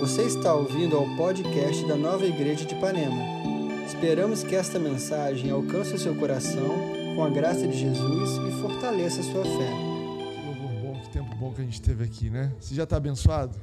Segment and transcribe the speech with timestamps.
[0.00, 3.22] Você está ouvindo ao podcast da Nova Igreja de Ipanema.
[3.86, 6.70] Esperamos que esta mensagem alcance o seu coração
[7.14, 9.70] com a graça de Jesus e fortaleça a sua fé.
[10.38, 12.50] Que bom, que tempo bom que a gente teve aqui, né?
[12.58, 13.60] Você já está abençoado?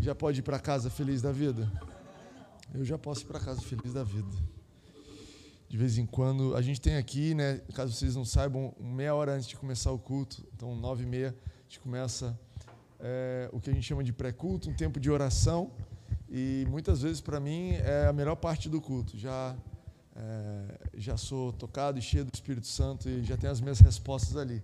[0.00, 1.70] Já pode ir para casa feliz da vida?
[2.72, 4.34] Eu já posso ir para casa feliz da vida.
[5.68, 7.60] De vez em quando, a gente tem aqui, né?
[7.74, 11.36] Caso vocês não saibam, meia hora antes de começar o culto, então nove e meia,
[11.44, 12.34] a gente começa
[13.02, 15.72] é, o que a gente chama de pré-culto, um tempo de oração.
[16.30, 19.18] E muitas vezes, para mim, é a melhor parte do culto.
[19.18, 19.56] Já,
[20.14, 24.36] é, já sou tocado e cheio do Espírito Santo e já tenho as minhas respostas
[24.36, 24.62] ali.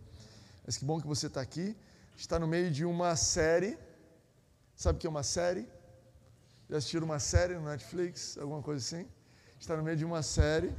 [0.65, 1.77] Mas que bom que você está aqui.
[2.17, 3.77] Está no meio de uma série.
[4.77, 5.67] Sabe o que é uma série?
[6.71, 8.39] Já assistiram uma série no Netflix?
[8.39, 9.07] Alguma coisa assim?
[9.59, 10.73] Está no meio de uma série.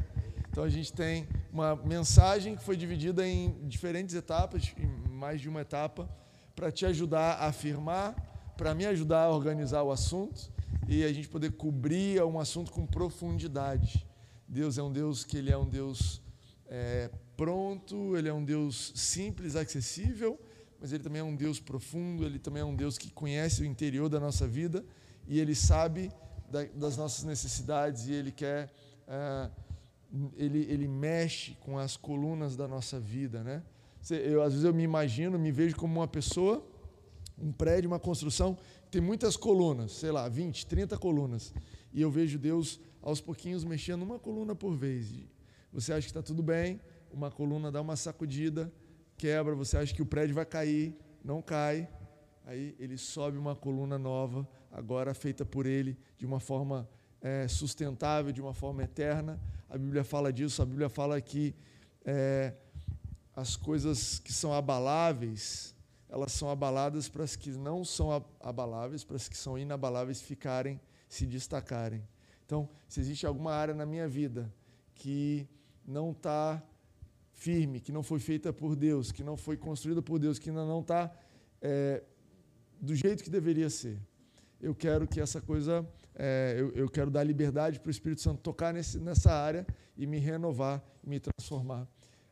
[0.50, 5.50] Então a gente tem uma mensagem que foi dividida em diferentes etapas, em mais de
[5.50, 6.10] uma etapa
[6.60, 8.14] para te ajudar a afirmar,
[8.58, 10.52] para me ajudar a organizar o assunto
[10.90, 14.06] e a gente poder cobrir um assunto com profundidade.
[14.46, 16.22] Deus é um Deus que ele é um Deus
[16.68, 20.38] é, pronto, ele é um Deus simples, acessível,
[20.82, 23.66] mas ele também é um Deus profundo, ele também é um Deus que conhece o
[23.66, 24.84] interior da nossa vida
[25.30, 26.12] e ele sabe
[26.52, 28.70] da, das nossas necessidades e ele quer,
[29.08, 29.50] é,
[30.36, 33.64] ele, ele mexe com as colunas da nossa vida, né?
[34.12, 36.66] Eu, às vezes eu me imagino, me vejo como uma pessoa,
[37.38, 38.58] um prédio, uma construção,
[38.92, 41.54] tem muitas colunas, sei lá, 20, 30 colunas.
[41.94, 45.14] E eu vejo Deus aos pouquinhos mexendo uma coluna por vez.
[45.72, 48.72] Você acha que está tudo bem, uma coluna dá uma sacudida,
[49.18, 51.88] quebra, você acha que o prédio vai cair, não cai.
[52.46, 56.90] Aí ele sobe uma coluna nova, agora feita por ele de uma forma
[57.22, 59.40] é, sustentável, de uma forma eterna.
[59.70, 61.56] A Bíblia fala disso, a Bíblia fala que.
[62.04, 62.54] É,
[63.40, 65.74] as coisas que são abaláveis,
[66.10, 70.80] elas são abaladas para as que não são abaláveis, para as que são inabaláveis ficarem,
[71.08, 72.06] se destacarem.
[72.46, 74.54] Então, se existe alguma área na minha vida
[74.94, 75.48] que
[75.86, 76.62] não está
[77.32, 80.66] firme, que não foi feita por Deus, que não foi construída por Deus, que ainda
[80.66, 81.10] não está
[81.62, 82.04] é,
[82.82, 83.98] do jeito que deveria ser,
[84.60, 88.42] eu quero que essa coisa, é, eu, eu, quero dar liberdade para o Espírito Santo
[88.42, 91.88] tocar nesse, nessa área e me renovar, me transformar.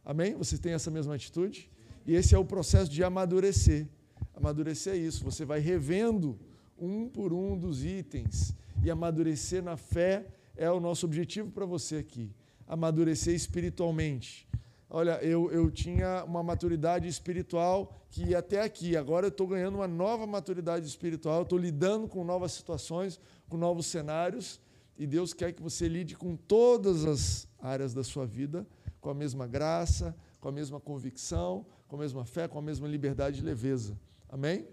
[0.08, 0.36] Amém?
[0.36, 1.70] Você tem essa mesma atitude?
[2.06, 3.90] E esse é o processo de amadurecer.
[4.34, 6.40] Amadurecer é isso, você vai revendo
[6.80, 8.56] um por um dos itens.
[8.82, 10.26] E amadurecer na fé
[10.56, 12.32] é o nosso objetivo para você aqui.
[12.66, 14.48] Amadurecer espiritualmente.
[14.90, 18.96] Olha, eu, eu tinha uma maturidade espiritual que ia até aqui.
[18.96, 21.42] Agora eu estou ganhando uma nova maturidade espiritual.
[21.42, 23.20] Estou lidando com novas situações,
[23.50, 24.62] com novos cenários.
[24.98, 28.66] E Deus quer que você lide com todas as áreas da sua vida
[29.08, 32.90] com a mesma graça, com a mesma convicção, com a mesma fé, com a mesma
[32.90, 33.98] liberdade e leveza.
[34.28, 34.68] Amém?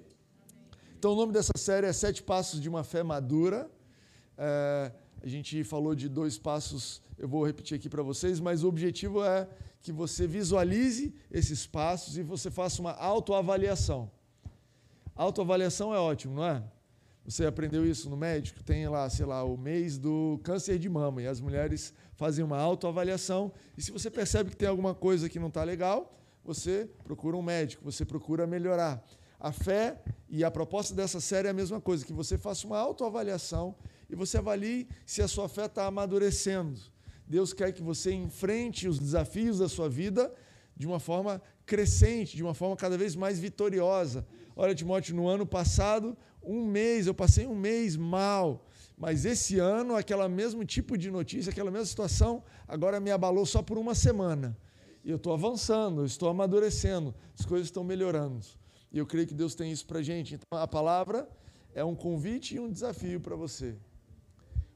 [0.98, 3.70] Então, o nome dessa série é Sete Passos de uma Fé Madura.
[4.36, 4.90] É,
[5.22, 9.22] a gente falou de dois passos, eu vou repetir aqui para vocês, mas o objetivo
[9.22, 9.48] é
[9.80, 14.10] que você visualize esses passos e você faça uma autoavaliação.
[15.14, 16.60] Autoavaliação é ótimo, não é?
[17.26, 18.62] Você aprendeu isso no médico?
[18.62, 22.58] Tem lá, sei lá, o mês do câncer de mama e as mulheres fazem uma
[22.58, 27.34] autoavaliação e se você percebe que tem alguma coisa que não está legal, você procura
[27.34, 29.02] um médico, você procura melhorar.
[29.40, 32.78] A fé e a proposta dessa série é a mesma coisa, que você faça uma
[32.78, 33.74] autoavaliação
[34.08, 36.78] e você avalie se a sua fé está amadurecendo.
[37.26, 40.30] Deus quer que você enfrente os desafios da sua vida
[40.76, 44.26] de uma forma crescente, de uma forma cada vez mais vitoriosa.
[44.54, 48.66] Olha, Timóteo, no ano passado um mês, eu passei um mês mal,
[48.96, 53.62] mas esse ano, aquele mesmo tipo de notícia, aquela mesma situação, agora me abalou só
[53.62, 54.56] por uma semana.
[55.02, 58.40] E eu estou avançando, eu estou amadurecendo, as coisas estão melhorando.
[58.90, 60.34] E eu creio que Deus tem isso para gente.
[60.34, 61.28] Então, a palavra
[61.74, 63.70] é um convite e um desafio para você.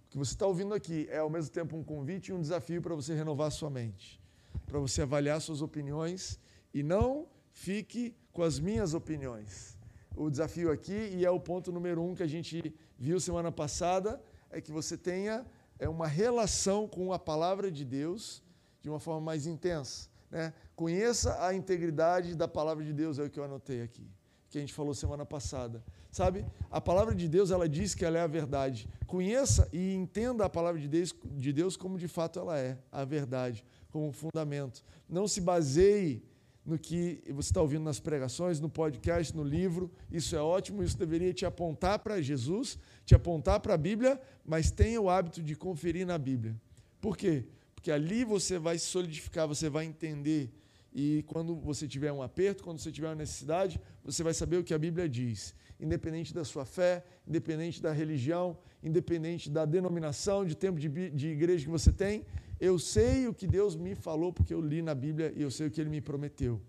[0.06, 2.82] O que você está ouvindo aqui é, ao mesmo tempo, um convite e um desafio
[2.82, 4.20] para você renovar sua mente,
[4.66, 6.40] para você avaliar suas opiniões
[6.74, 9.77] e não fique com as minhas opiniões
[10.18, 14.20] o desafio aqui, e é o ponto número um que a gente viu semana passada,
[14.50, 15.46] é que você tenha
[15.78, 18.42] é uma relação com a palavra de Deus
[18.82, 20.08] de uma forma mais intensa.
[20.30, 20.52] Né?
[20.74, 24.06] Conheça a integridade da palavra de Deus, é o que eu anotei aqui,
[24.50, 25.82] que a gente falou semana passada.
[26.10, 28.88] Sabe, a palavra de Deus, ela diz que ela é a verdade.
[29.06, 33.04] Conheça e entenda a palavra de Deus, de Deus como de fato ela é, a
[33.04, 34.82] verdade, como fundamento.
[35.08, 36.24] Não se baseie
[36.68, 39.90] no que você está ouvindo nas pregações, no podcast, no livro.
[40.12, 44.70] Isso é ótimo, isso deveria te apontar para Jesus, te apontar para a Bíblia, mas
[44.70, 46.54] tenha o hábito de conferir na Bíblia.
[47.00, 47.46] Por quê?
[47.74, 50.52] Porque ali você vai se solidificar, você vai entender.
[50.92, 54.64] E quando você tiver um aperto, quando você tiver uma necessidade, você vai saber o
[54.64, 55.54] que a Bíblia diz.
[55.80, 61.64] Independente da sua fé, independente da religião, independente da denominação, de tempo de, de igreja
[61.64, 62.26] que você tem,
[62.60, 65.66] eu sei o que Deus me falou porque eu li na Bíblia e eu sei
[65.66, 66.60] o que Ele me prometeu.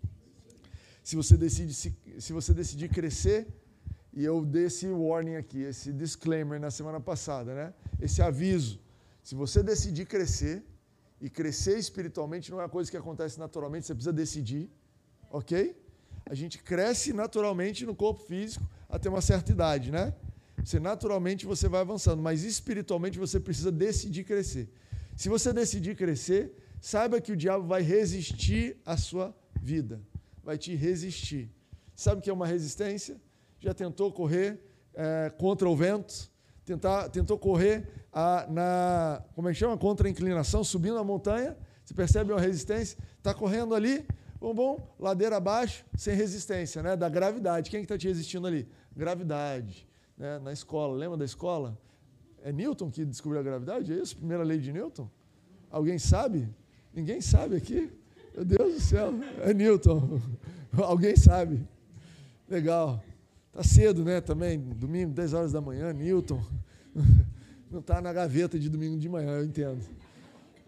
[1.04, 3.48] Se você decide, se, se você decidir crescer,
[4.14, 7.74] e eu dei esse warning aqui, esse disclaimer na semana passada, né?
[8.02, 8.80] Esse aviso.
[9.24, 10.64] Se você decidir crescer,
[11.22, 14.70] e crescer espiritualmente não é uma coisa que acontece naturalmente, você precisa decidir,
[15.30, 15.76] ok?
[16.26, 20.14] A gente cresce naturalmente no corpo físico até uma certa idade, né?
[20.64, 24.70] Você naturalmente você vai avançando, mas espiritualmente você precisa decidir crescer.
[25.20, 30.02] Se você decidir crescer, saiba que o diabo vai resistir à sua vida,
[30.42, 31.52] vai te resistir.
[31.94, 33.20] Sabe o que é uma resistência?
[33.60, 34.58] Já tentou correr
[34.94, 36.32] é, contra o vento?
[36.64, 39.78] Tentar, tentou correr a, na, como é que chama?
[39.78, 44.08] Contra a inclinação, subindo a montanha, você percebe uma resistência, está correndo ali,
[44.40, 46.96] bom, bom, ladeira abaixo, sem resistência, né?
[46.96, 47.70] Da gravidade.
[47.70, 48.70] Quem está que tá te resistindo ali?
[48.96, 49.86] Gravidade.
[50.18, 50.40] Né?
[50.40, 51.78] Na escola, lembra da escola?
[52.44, 53.92] É Newton que descobriu a gravidade?
[53.92, 54.16] É isso?
[54.16, 55.10] Primeira lei de Newton?
[55.70, 56.48] Alguém sabe?
[56.94, 57.92] Ninguém sabe aqui?
[58.34, 60.22] Meu Deus do céu, é Newton.
[60.78, 61.68] Alguém sabe?
[62.48, 63.04] Legal.
[63.52, 64.22] Tá cedo, né?
[64.22, 66.42] Também, domingo, 10 horas da manhã, Newton
[67.70, 69.84] não está na gaveta de domingo de manhã, eu entendo.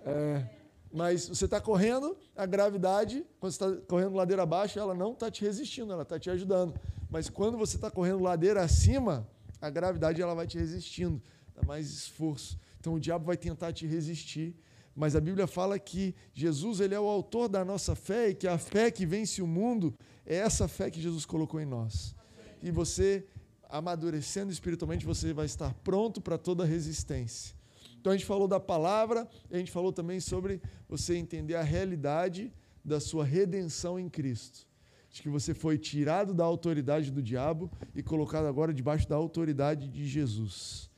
[0.06, 0.46] É,
[0.92, 5.32] mas você está correndo, a gravidade, quando você está correndo ladeira abaixo, ela não está
[5.32, 6.74] te resistindo, ela está te ajudando.
[7.10, 9.28] Mas quando você está correndo ladeira acima,
[9.62, 11.22] a gravidade ela vai te resistindo,
[11.54, 12.60] dá mais esforço.
[12.80, 14.56] Então o diabo vai tentar te resistir.
[14.96, 18.48] Mas a Bíblia fala que Jesus ele é o autor da nossa fé e que
[18.48, 22.14] a fé que vence o mundo é essa fé que Jesus colocou em nós.
[22.62, 23.26] E você
[23.72, 27.56] amadurecendo espiritualmente, você vai estar pronto para toda resistência.
[28.00, 32.54] Então a gente falou da palavra, a gente falou também sobre você entender a realidade
[32.84, 34.68] da sua redenção em Cristo.
[35.10, 39.88] De que você foi tirado da autoridade do diabo e colocado agora debaixo da autoridade
[39.88, 40.91] de Jesus.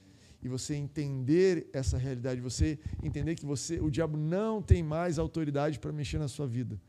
[0.43, 5.79] E você entender essa realidade, você entender que você, o diabo não tem mais autoridade
[5.79, 6.79] para mexer na sua vida.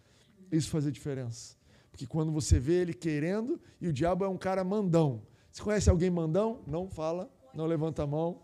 [0.51, 1.57] Isso faz a diferença.
[1.91, 5.23] Porque quando você vê ele querendo, e o diabo é um cara mandão,
[5.53, 6.63] você conhece alguém mandão?
[6.67, 8.43] Não fala, não levanta a mão.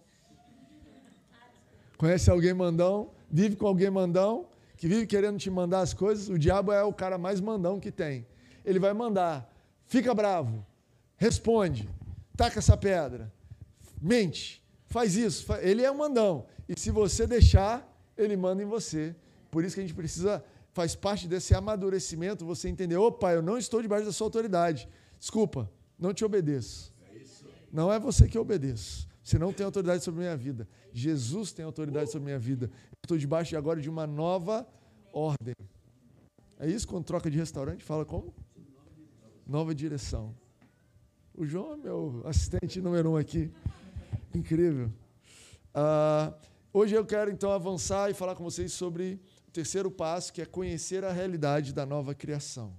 [1.98, 3.10] Conhece alguém mandão?
[3.28, 4.46] Vive com alguém mandão?
[4.76, 6.28] Que vive querendo te mandar as coisas?
[6.28, 8.24] O diabo é o cara mais mandão que tem.
[8.64, 9.52] Ele vai mandar.
[9.86, 10.64] Fica bravo.
[11.16, 11.90] Responde.
[12.36, 13.32] Taca essa pedra.
[14.00, 14.59] Mente.
[14.90, 15.50] Faz isso.
[15.54, 16.46] Ele é um mandão.
[16.68, 17.88] E se você deixar,
[18.18, 19.14] ele manda em você.
[19.50, 23.56] Por isso que a gente precisa, faz parte desse amadurecimento, você entender: opa, eu não
[23.56, 24.88] estou debaixo da sua autoridade.
[25.18, 26.92] Desculpa, não te obedeço.
[27.72, 29.08] Não é você que obedeço.
[29.22, 30.68] Você não tem autoridade sobre a minha vida.
[30.92, 32.68] Jesus tem autoridade sobre a minha vida.
[33.04, 34.66] Estou debaixo agora de uma nova
[35.12, 35.54] ordem.
[36.58, 37.84] É isso quando troca de restaurante?
[37.84, 38.34] Fala como?
[39.46, 40.34] Nova direção.
[41.32, 43.52] O João é meu assistente número um aqui.
[44.34, 44.92] Incrível.
[45.74, 46.34] Uh,
[46.72, 50.46] hoje eu quero então avançar e falar com vocês sobre o terceiro passo, que é
[50.46, 52.72] conhecer a realidade da nova criação.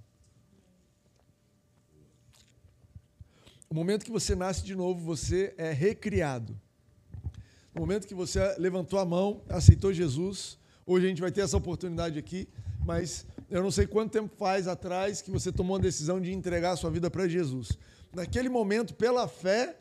[3.68, 6.58] O momento que você nasce de novo, você é recriado.
[7.74, 11.56] No momento que você levantou a mão, aceitou Jesus, hoje a gente vai ter essa
[11.56, 12.46] oportunidade aqui,
[12.84, 16.72] mas eu não sei quanto tempo faz atrás que você tomou a decisão de entregar
[16.72, 17.78] a sua vida para Jesus.
[18.14, 19.74] Naquele momento, pela fé,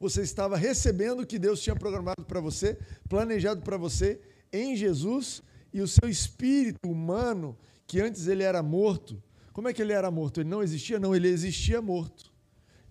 [0.00, 2.76] você estava recebendo o que Deus tinha programado para você,
[3.08, 4.20] planejado para você
[4.52, 9.22] em Jesus, e o seu espírito humano, que antes ele era morto,
[9.52, 10.40] como é que ele era morto?
[10.40, 10.98] Ele não existia?
[10.98, 12.30] Não, ele existia morto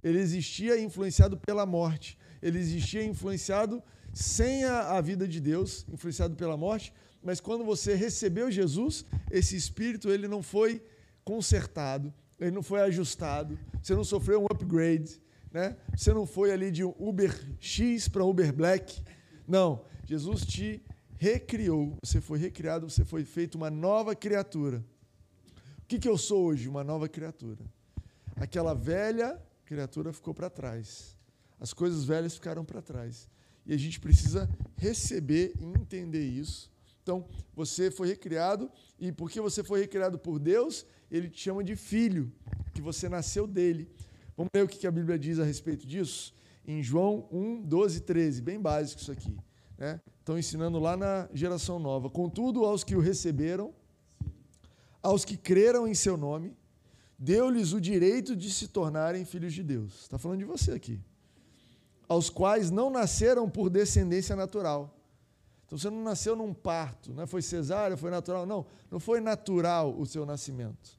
[0.03, 2.17] ele existia influenciado pela morte.
[2.41, 3.83] Ele existia influenciado
[4.13, 6.93] sem a, a, vida de Deus, influenciado pela morte.
[7.21, 10.81] Mas quando você recebeu Jesus, esse espírito ele não foi
[11.23, 13.59] consertado, ele não foi ajustado.
[13.81, 15.77] Você não sofreu um upgrade, né?
[15.95, 19.01] Você não foi ali de Uber X para Uber Black.
[19.47, 20.81] Não, Jesus te
[21.17, 21.97] recriou.
[22.03, 24.83] Você foi recriado, você foi feito uma nova criatura.
[25.79, 26.67] O que, que eu sou hoje?
[26.67, 27.59] Uma nova criatura.
[28.35, 31.17] Aquela velha criatura ficou para trás.
[31.59, 33.27] As coisas velhas ficaram para trás.
[33.65, 36.71] E a gente precisa receber e entender isso.
[37.03, 41.75] Então, você foi recriado, e porque você foi recriado por Deus, ele te chama de
[41.75, 42.31] filho,
[42.73, 43.89] que você nasceu dele.
[44.39, 46.33] Vamos ver o que a Bíblia diz a respeito disso?
[46.65, 49.37] Em João 1, 12, 13, bem básico isso aqui.
[49.77, 49.99] Né?
[50.17, 52.09] Estão ensinando lá na geração nova.
[52.09, 53.73] Contudo, aos que o receberam,
[55.03, 56.55] aos que creram em seu nome,
[57.17, 60.03] deu-lhes o direito de se tornarem filhos de Deus.
[60.03, 61.01] Está falando de você aqui.
[62.07, 64.97] Aos quais não nasceram por descendência natural.
[65.65, 68.45] Então você não nasceu num parto, não foi cesárea, foi natural.
[68.45, 70.97] Não, não foi natural o seu nascimento.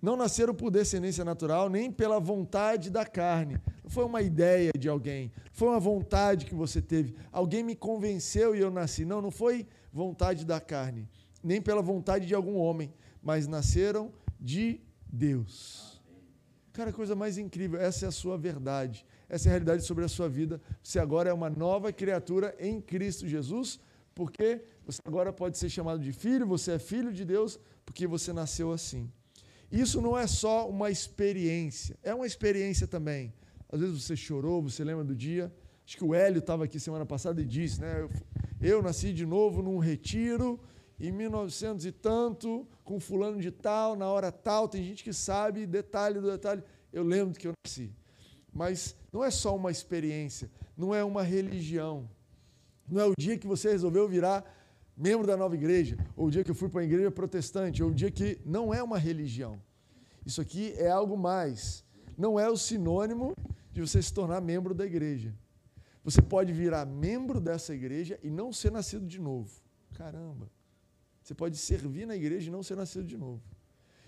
[0.00, 3.58] Não nasceram por descendência natural, nem pela vontade da carne.
[3.84, 7.14] Não foi uma ideia de alguém, foi uma vontade que você teve.
[7.30, 9.04] Alguém me convenceu e eu nasci.
[9.04, 11.08] Não, não foi vontade da carne,
[11.42, 12.92] nem pela vontade de algum homem,
[13.22, 16.00] mas nasceram de Deus.
[16.72, 20.08] Cara, coisa mais incrível, essa é a sua verdade, essa é a realidade sobre a
[20.08, 20.62] sua vida.
[20.82, 23.78] Você agora é uma nova criatura em Cristo Jesus,
[24.14, 28.32] porque você agora pode ser chamado de filho, você é filho de Deus, porque você
[28.32, 29.10] nasceu assim.
[29.70, 33.32] Isso não é só uma experiência, é uma experiência também.
[33.68, 35.52] Às vezes você chorou, você lembra do dia.
[35.86, 38.00] Acho que o Hélio estava aqui semana passada e disse, né?
[38.00, 38.10] Eu,
[38.60, 40.58] eu nasci de novo num retiro
[40.98, 44.68] em 1900 e tanto, com fulano de tal, na hora tal.
[44.68, 46.62] Tem gente que sabe detalhe do detalhe.
[46.92, 47.94] Eu lembro que eu nasci.
[48.52, 52.10] Mas não é só uma experiência, não é uma religião.
[52.88, 54.44] Não é o dia que você resolveu virar
[55.00, 57.88] membro da nova igreja, ou o dia que eu fui para a igreja protestante, ou
[57.88, 59.58] o dia que não é uma religião.
[60.26, 61.82] Isso aqui é algo mais.
[62.18, 63.34] Não é o sinônimo
[63.72, 65.34] de você se tornar membro da igreja.
[66.04, 69.50] Você pode virar membro dessa igreja e não ser nascido de novo.
[69.94, 70.50] Caramba.
[71.22, 73.42] Você pode servir na igreja e não ser nascido de novo.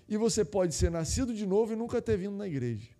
[0.07, 2.91] E você pode ser nascido de novo e nunca ter vindo na igreja.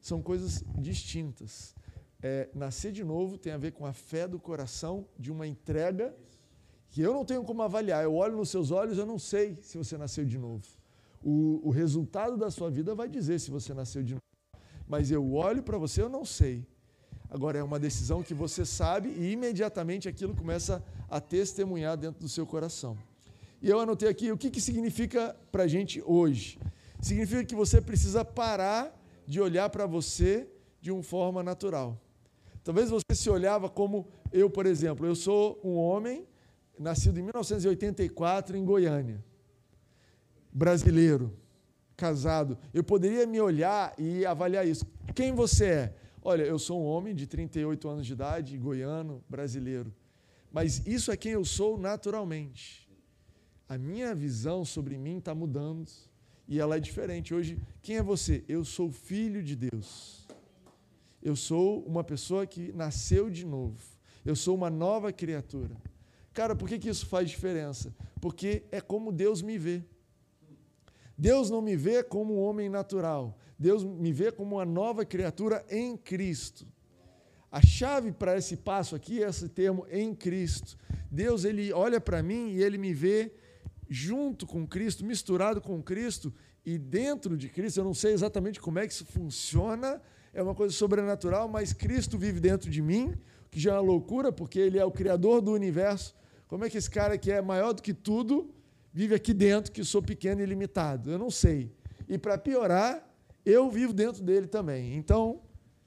[0.00, 1.76] São coisas distintas.
[2.20, 6.12] É, nascer de novo tem a ver com a fé do coração, de uma entrega
[6.92, 8.04] que eu não tenho como avaliar.
[8.04, 10.62] Eu olho nos seus olhos, eu não sei se você nasceu de novo.
[11.24, 14.22] O, o resultado da sua vida vai dizer se você nasceu de novo.
[14.86, 16.66] Mas eu olho para você, eu não sei.
[17.30, 22.28] Agora é uma decisão que você sabe e imediatamente aquilo começa a testemunhar dentro do
[22.28, 22.98] seu coração.
[23.62, 26.58] E eu anotei aqui o que, que significa para a gente hoje.
[27.00, 28.94] Significa que você precisa parar
[29.26, 30.46] de olhar para você
[30.78, 31.98] de uma forma natural.
[32.62, 35.06] Talvez você se olhava como eu, por exemplo.
[35.06, 36.26] Eu sou um homem
[36.78, 39.24] nascido em 1984 em Goiânia,
[40.52, 41.36] brasileiro,
[41.96, 42.58] casado.
[42.74, 44.84] Eu poderia me olhar e avaliar isso.
[45.14, 45.96] Quem você é?
[46.24, 49.92] Olha, eu sou um homem de 38 anos de idade, goiano, brasileiro.
[50.52, 52.88] Mas isso é quem eu sou naturalmente.
[53.68, 55.90] A minha visão sobre mim está mudando
[56.46, 57.32] e ela é diferente.
[57.34, 58.44] Hoje, quem é você?
[58.46, 60.26] Eu sou filho de Deus.
[61.22, 63.80] Eu sou uma pessoa que nasceu de novo.
[64.24, 65.76] Eu sou uma nova criatura.
[66.32, 67.94] Cara, por que, que isso faz diferença?
[68.20, 69.82] Porque é como Deus me vê.
[71.16, 73.38] Deus não me vê como um homem natural.
[73.58, 76.66] Deus me vê como uma nova criatura em Cristo.
[77.50, 80.78] A chave para esse passo aqui é esse termo em Cristo.
[81.10, 83.30] Deus ele olha para mim e ele me vê
[83.88, 86.32] junto com Cristo, misturado com Cristo
[86.64, 87.80] e dentro de Cristo.
[87.80, 90.00] Eu não sei exatamente como é que isso funciona,
[90.32, 93.14] é uma coisa sobrenatural, mas Cristo vive dentro de mim,
[93.50, 96.16] que já é uma loucura, porque ele é o criador do universo
[96.52, 98.54] como é que esse cara que é maior do que tudo
[98.92, 101.10] vive aqui dentro, que sou pequeno e limitado?
[101.10, 101.72] Eu não sei.
[102.06, 103.10] E para piorar,
[103.42, 104.94] eu vivo dentro dele também.
[104.94, 105.40] Então,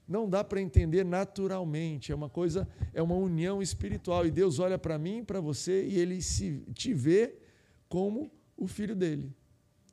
[0.08, 2.10] não dá para entender naturalmente.
[2.10, 4.26] É uma coisa, é uma união espiritual.
[4.26, 7.36] E Deus olha para mim, para você, e ele se, te vê
[7.88, 9.32] como o filho dele.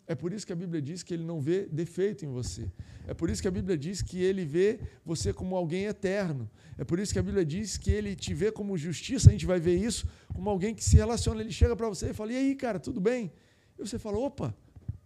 [0.06, 2.70] É por isso que a Bíblia diz que ele não vê defeito em você.
[3.08, 6.50] É por isso que a Bíblia diz que ele vê você como alguém eterno.
[6.78, 9.30] É por isso que a Bíblia diz que ele te vê como justiça.
[9.30, 11.42] A gente vai ver isso como alguém que se relaciona.
[11.42, 13.32] Ele chega para você e fala: E aí, cara, tudo bem?
[13.78, 14.56] E você fala: Opa,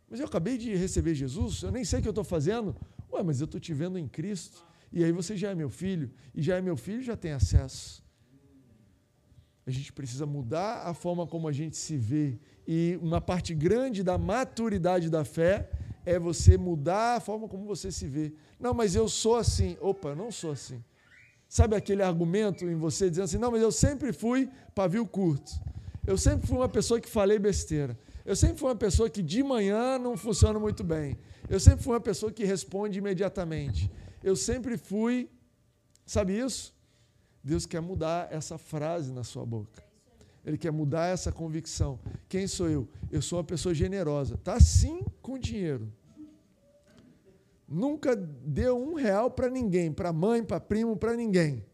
[0.10, 2.75] mas eu acabei de receber Jesus, eu nem sei o que eu estou fazendo.
[3.12, 4.66] Ué, mas eu estou te vendo em Cristo.
[4.92, 6.12] E aí você já é meu filho.
[6.34, 8.04] E já é meu filho, já tem acesso.
[9.66, 12.39] A gente precisa mudar a forma como a gente se vê.
[12.67, 15.69] E uma parte grande da maturidade da fé
[16.05, 18.33] é você mudar a forma como você se vê.
[18.59, 19.77] Não, mas eu sou assim.
[19.79, 20.83] Opa, não sou assim.
[21.47, 25.51] Sabe aquele argumento em você dizendo assim: não, mas eu sempre fui pavio curto.
[26.05, 27.97] Eu sempre fui uma pessoa que falei besteira.
[28.25, 31.17] Eu sempre fui uma pessoa que de manhã não funciona muito bem.
[31.50, 33.89] Eu sempre fui uma pessoa que responde imediatamente.
[34.21, 35.29] Eu sempre fui.
[36.05, 36.75] Sabe isso?
[37.41, 39.87] Deus quer mudar essa frase na sua boca.
[40.48, 42.00] Ele quer mudar essa convicção.
[42.30, 42.88] Quem sou eu?
[43.12, 44.38] Eu sou uma pessoa generosa.
[44.38, 45.92] Tá sim com dinheiro.
[47.68, 51.66] Nunca deu um real para ninguém, para mãe, para primo, para ninguém.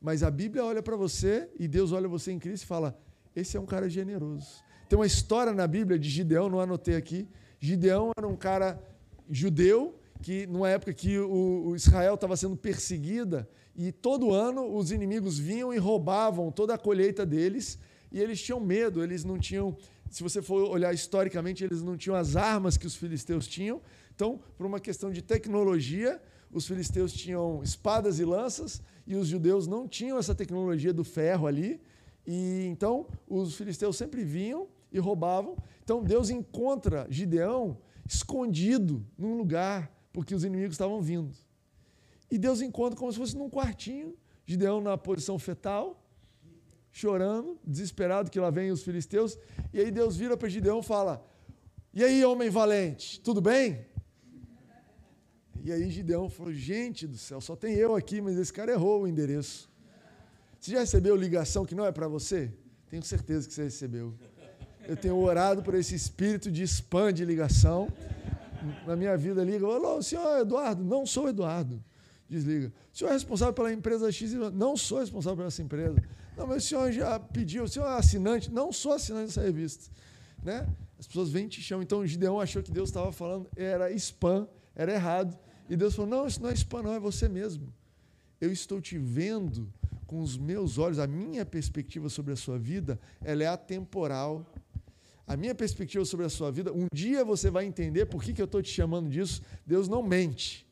[0.00, 2.98] Mas a Bíblia olha para você e Deus olha você em Cristo e fala:
[3.36, 4.64] esse é um cara generoso.
[4.88, 7.28] Tem uma história na Bíblia de Gideão, não anotei aqui.
[7.60, 8.82] Gideão era um cara
[9.30, 14.90] judeu que, numa época que o, o Israel estava sendo perseguida, e todo ano os
[14.90, 17.78] inimigos vinham e roubavam toda a colheita deles,
[18.10, 19.76] e eles tinham medo, eles não tinham,
[20.10, 23.82] se você for olhar historicamente, eles não tinham as armas que os filisteus tinham.
[24.14, 29.66] Então, por uma questão de tecnologia, os filisteus tinham espadas e lanças, e os judeus
[29.66, 31.80] não tinham essa tecnologia do ferro ali,
[32.26, 35.56] E então os filisteus sempre vinham e roubavam.
[35.84, 37.78] Então Deus encontra Gideão
[38.08, 41.32] escondido num lugar, porque os inimigos estavam vindo.
[42.30, 46.02] E Deus encontra como se fosse num quartinho, Gideão na posição fetal,
[46.92, 49.38] chorando, desesperado que lá vem os filisteus.
[49.72, 51.24] E aí Deus vira para Gideão e fala:
[51.92, 53.84] E aí, homem valente, tudo bem?
[55.62, 59.02] E aí Gideão falou: Gente do céu, só tem eu aqui, mas esse cara errou
[59.02, 59.70] o endereço.
[60.60, 62.52] Você já recebeu ligação que não é para você?
[62.88, 64.14] Tenho certeza que você recebeu.
[64.86, 67.88] Eu tenho orado por esse espírito de spam de ligação.
[68.86, 71.82] Na minha vida liga, alô, senhor Eduardo, não sou Eduardo.
[72.28, 72.72] Desliga.
[72.92, 74.32] O senhor é responsável pela empresa X?
[74.52, 76.02] Não sou responsável por essa empresa.
[76.36, 78.50] Não, mas o senhor já pediu, o senhor é assinante?
[78.50, 79.90] Não sou assinante dessa revista.
[80.42, 80.66] Né?
[80.98, 81.82] As pessoas vêm e te chamam.
[81.82, 85.38] Então Gideão achou que Deus estava falando, era spam, era errado.
[85.68, 87.72] E Deus falou: não, isso não é spam, não, é você mesmo.
[88.40, 89.72] Eu estou te vendo
[90.06, 94.46] com os meus olhos, a minha perspectiva sobre a sua vida, ela é atemporal.
[95.26, 98.40] A minha perspectiva sobre a sua vida, um dia você vai entender por que, que
[98.40, 99.42] eu estou te chamando disso.
[99.66, 100.65] Deus não mente.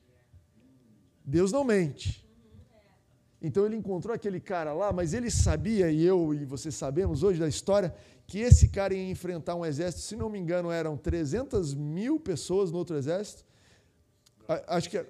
[1.25, 2.25] Deus não mente.
[3.40, 7.38] Então ele encontrou aquele cara lá, mas ele sabia, e eu e você sabemos hoje
[7.38, 7.95] da história,
[8.26, 12.71] que esse cara ia enfrentar um exército, se não me engano, eram 300 mil pessoas
[12.71, 13.45] no outro exército.
[14.66, 14.99] Acho que.
[14.99, 15.07] É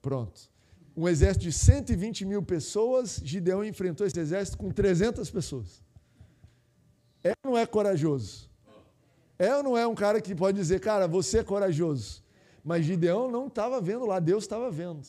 [0.00, 0.52] Pronto
[0.96, 5.82] um exército de 120 mil pessoas, Gideão enfrentou esse exército com 300 pessoas.
[7.24, 8.50] É ou não é corajoso?
[9.38, 12.21] É ou não é um cara que pode dizer, cara, você é corajoso?
[12.64, 15.00] Mas Gideão não estava vendo lá, Deus estava vendo.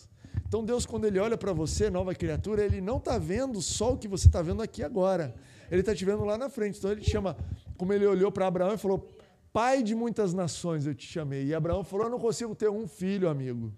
[0.47, 3.97] Então Deus, quando Ele olha para você, nova criatura, Ele não está vendo só o
[3.97, 5.35] que você está vendo aqui agora.
[5.71, 6.77] Ele está te vendo lá na frente.
[6.77, 7.37] Então Ele te chama,
[7.77, 9.07] como Ele olhou para Abraão e falou,
[9.51, 11.45] pai de muitas nações eu te chamei.
[11.45, 13.71] E Abraão falou, eu não consigo ter um filho, amigo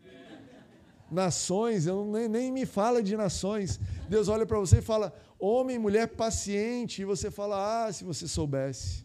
[1.10, 3.80] nações, eu nem, nem me fala de nações.
[4.10, 8.28] Deus olha para você e fala, homem, mulher paciente, e você fala, ah, se você
[8.28, 9.05] soubesse.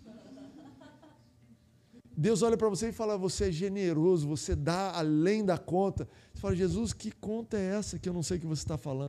[2.21, 6.07] Deus olha para você e fala, você é generoso, você dá além da conta.
[6.35, 8.77] Você fala, Jesus, que conta é essa que eu não sei o que você está
[8.77, 9.09] falando?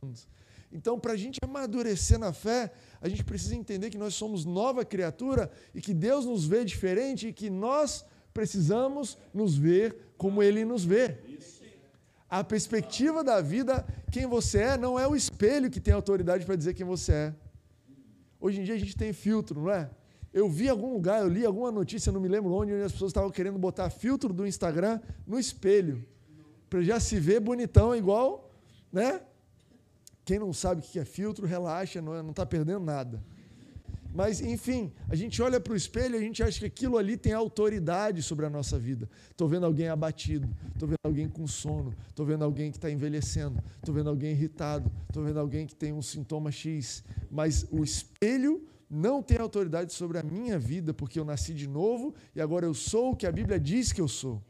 [0.72, 4.82] Então, para a gente amadurecer na fé, a gente precisa entender que nós somos nova
[4.82, 10.64] criatura e que Deus nos vê diferente e que nós precisamos nos ver como Ele
[10.64, 11.18] nos vê.
[12.30, 16.56] A perspectiva da vida, quem você é, não é o espelho que tem autoridade para
[16.56, 17.34] dizer quem você é.
[18.40, 19.90] Hoje em dia a gente tem filtro, não é?
[20.32, 23.10] Eu vi algum lugar, eu li alguma notícia, não me lembro onde, onde as pessoas
[23.10, 26.04] estavam querendo botar filtro do Instagram no espelho.
[26.70, 28.50] Para já se ver bonitão igual,
[28.90, 29.20] né?
[30.24, 33.22] Quem não sabe o que é filtro, relaxa, não está perdendo nada.
[34.14, 37.16] Mas, enfim, a gente olha para o espelho e a gente acha que aquilo ali
[37.16, 39.08] tem autoridade sobre a nossa vida.
[39.30, 43.62] Estou vendo alguém abatido, estou vendo alguém com sono, estou vendo alguém que está envelhecendo,
[43.76, 47.02] estou vendo alguém irritado, estou vendo alguém que tem um sintoma X.
[47.30, 48.62] Mas o espelho
[48.94, 52.74] não tem autoridade sobre a minha vida, porque eu nasci de novo e agora eu
[52.74, 54.42] sou o que a Bíblia diz que eu sou.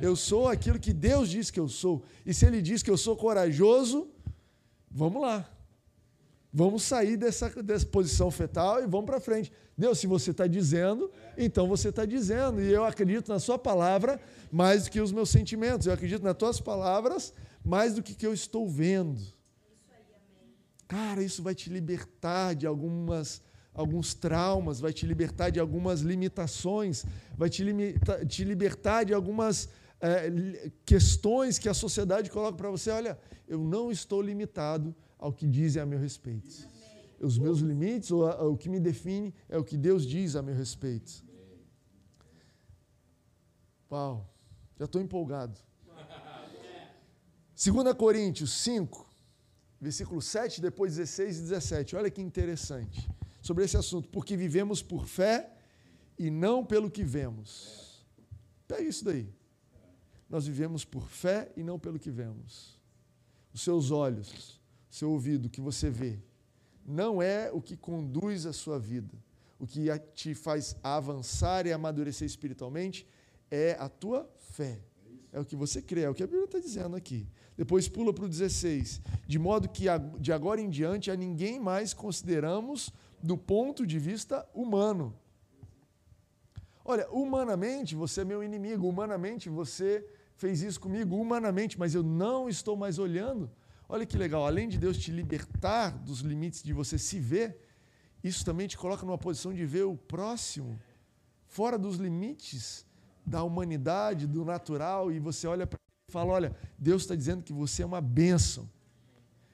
[0.00, 2.02] Eu sou aquilo que Deus diz que eu sou.
[2.24, 4.08] E se Ele diz que eu sou corajoso,
[4.90, 5.46] vamos lá.
[6.50, 9.52] Vamos sair dessa, dessa posição fetal e vamos para frente.
[9.76, 12.62] Deus, se você está dizendo, então você está dizendo.
[12.62, 14.18] E eu acredito na sua palavra
[14.50, 15.86] mais do que os meus sentimentos.
[15.86, 19.20] Eu acredito nas tuas palavras mais do que que eu estou vendo.
[20.88, 23.42] Cara, isso vai te libertar de algumas
[23.74, 27.04] alguns traumas, vai te libertar de algumas limitações,
[27.36, 29.68] vai te, limita, te libertar de algumas
[30.00, 32.90] é, questões que a sociedade coloca para você.
[32.90, 36.68] Olha, eu não estou limitado ao que dizem a meu respeito.
[37.20, 40.54] Os meus limites, ou o que me define, é o que Deus diz a meu
[40.54, 41.22] respeito.
[43.92, 44.26] Uau,
[44.78, 45.58] já estou empolgado.
[47.62, 49.06] 2 Coríntios 5,
[49.78, 51.96] versículo 7, depois 16 e 17.
[51.96, 53.06] Olha que interessante
[53.50, 54.08] sobre esse assunto.
[54.08, 55.50] Porque vivemos por fé
[56.16, 58.06] e não pelo que vemos.
[58.68, 59.28] Pega isso daí.
[60.28, 62.78] Nós vivemos por fé e não pelo que vemos.
[63.52, 64.60] Os seus olhos
[64.90, 66.18] seu ouvido, o que você vê,
[66.84, 69.16] não é o que conduz a sua vida.
[69.58, 73.06] O que te faz avançar e amadurecer espiritualmente
[73.50, 74.80] é a tua fé.
[75.32, 77.28] É o que você crê, é o que a Bíblia está dizendo aqui.
[77.56, 79.00] Depois pula para o 16.
[79.28, 79.84] De modo que
[80.18, 82.90] de agora em diante a ninguém mais consideramos
[83.22, 85.14] do ponto de vista humano.
[86.84, 90.06] Olha, humanamente você é meu inimigo, humanamente você
[90.36, 93.50] fez isso comigo, humanamente, mas eu não estou mais olhando
[93.92, 97.58] Olha que legal, além de Deus te libertar dos limites de você se ver,
[98.22, 100.78] isso também te coloca numa posição de ver o próximo
[101.48, 102.86] fora dos limites
[103.26, 107.42] da humanidade, do natural, e você olha para ele e fala: Olha, Deus está dizendo
[107.42, 108.70] que você é uma bênção.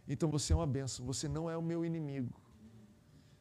[0.06, 2.38] Então você é uma bênção, você não é o meu inimigo.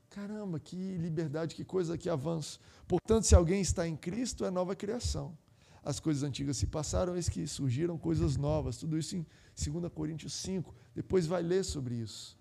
[0.10, 2.60] Caramba, que liberdade, que coisa, que avanço.
[2.88, 5.38] Portanto, se alguém está em Cristo, é nova criação.
[5.84, 8.78] As coisas antigas se passaram, eis que surgiram coisas novas.
[8.78, 9.26] Tudo isso em
[9.72, 10.74] 2 Coríntios 5.
[10.96, 12.38] Depois vai ler sobre isso.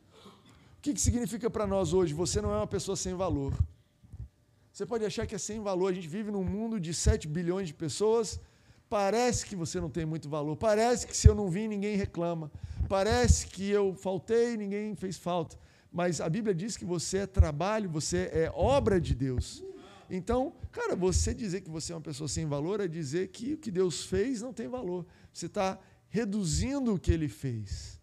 [0.79, 2.15] O que, que significa para nós hoje?
[2.15, 3.55] Você não é uma pessoa sem valor.
[4.73, 5.89] Você pode achar que é sem valor.
[5.89, 8.41] A gente vive num mundo de 7 bilhões de pessoas.
[8.89, 10.57] Parece que você não tem muito valor.
[10.57, 12.51] Parece que se eu não vim, ninguém reclama.
[12.89, 15.64] Parece que eu faltei, ninguém fez falta
[15.95, 19.63] mas a Bíblia diz que você é trabalho, você é obra de Deus.
[20.11, 23.59] Então, cara, você dizer que você é uma pessoa sem valor é dizer que o
[23.59, 25.07] que Deus fez não tem valor.
[25.33, 25.79] Você está
[26.09, 28.01] reduzindo o que ele fez.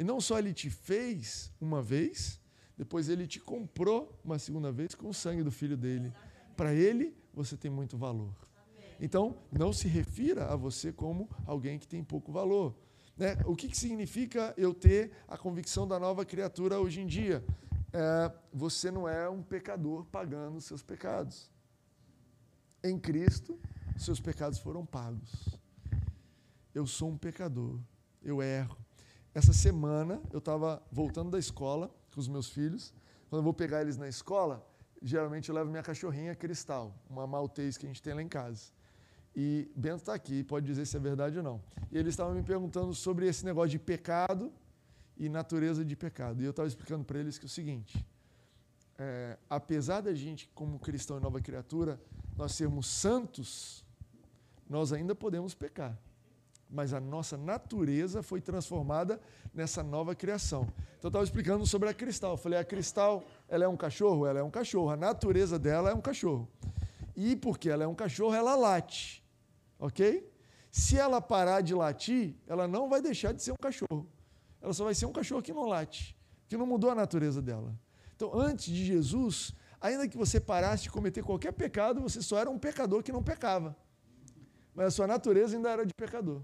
[0.00, 2.40] E não só ele te fez uma vez,
[2.76, 6.12] depois ele te comprou uma segunda vez com o sangue do filho dele.
[6.56, 8.34] Para ele, você tem muito valor.
[9.00, 12.74] Então, não se refira a você como alguém que tem pouco valor.
[13.20, 13.36] Né?
[13.44, 17.44] O que, que significa eu ter a convicção da nova criatura hoje em dia?
[17.92, 21.50] É, você não é um pecador pagando os seus pecados.
[22.82, 23.60] Em Cristo,
[23.98, 25.58] seus pecados foram pagos.
[26.74, 27.78] Eu sou um pecador,
[28.22, 28.78] eu erro.
[29.34, 32.94] Essa semana eu estava voltando da escola com os meus filhos.
[33.28, 34.66] Quando eu vou pegar eles na escola,
[35.02, 38.72] geralmente eu levo minha cachorrinha Cristal, uma maltês que a gente tem lá em casa.
[39.34, 41.62] E Bento está aqui, pode dizer se é verdade ou não.
[41.90, 44.52] E eles estavam me perguntando sobre esse negócio de pecado
[45.16, 46.42] e natureza de pecado.
[46.42, 48.04] E eu estava explicando para eles que é o seguinte:
[48.98, 52.00] é, apesar da gente, como cristão e nova criatura,
[52.36, 53.84] nós sermos santos,
[54.68, 55.98] nós ainda podemos pecar.
[56.68, 59.20] Mas a nossa natureza foi transformada
[59.52, 60.62] nessa nova criação.
[60.98, 62.32] Então eu estava explicando sobre a cristal.
[62.32, 64.26] Eu falei, a cristal, ela é um cachorro?
[64.26, 64.90] Ela é um cachorro.
[64.90, 66.48] A natureza dela é um cachorro.
[67.16, 69.20] E porque ela é um cachorro, ela late
[69.80, 70.30] ok?
[70.70, 74.06] Se ela parar de latir, ela não vai deixar de ser um cachorro.
[74.60, 77.74] Ela só vai ser um cachorro que não late, que não mudou a natureza dela.
[78.14, 82.50] Então, antes de Jesus, ainda que você parasse de cometer qualquer pecado, você só era
[82.50, 83.74] um pecador que não pecava.
[84.74, 86.42] Mas a sua natureza ainda era de pecador.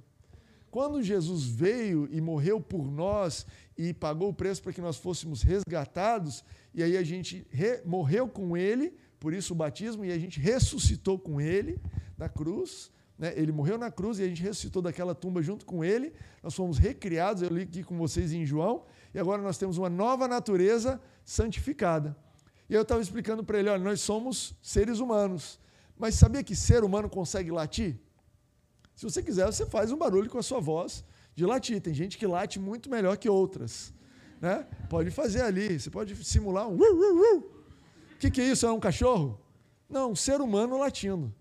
[0.71, 3.47] Quando Jesus veio e morreu por nós
[3.79, 7.47] e pagou o preço para que nós fôssemos resgatados, e aí a gente
[7.85, 11.81] morreu com ele, por isso o batismo, e a gente ressuscitou com ele
[12.17, 13.33] na cruz, né?
[13.37, 16.13] Ele morreu na cruz e a gente ressuscitou daquela tumba junto com ele.
[16.43, 19.89] Nós fomos recriados, eu li aqui com vocês em João, e agora nós temos uma
[19.89, 22.17] nova natureza santificada.
[22.69, 25.59] E eu estava explicando para ele: olha, nós somos seres humanos,
[25.99, 27.99] mas sabia que ser humano consegue latir?
[28.95, 31.81] Se você quiser, você faz um barulho com a sua voz de latir.
[31.81, 33.93] Tem gente que late muito melhor que outras.
[34.41, 34.67] Né?
[34.89, 36.77] Pode fazer ali, você pode simular um.
[38.17, 38.65] O que, que é isso?
[38.65, 39.39] É um cachorro?
[39.87, 41.35] Não, um ser humano latindo.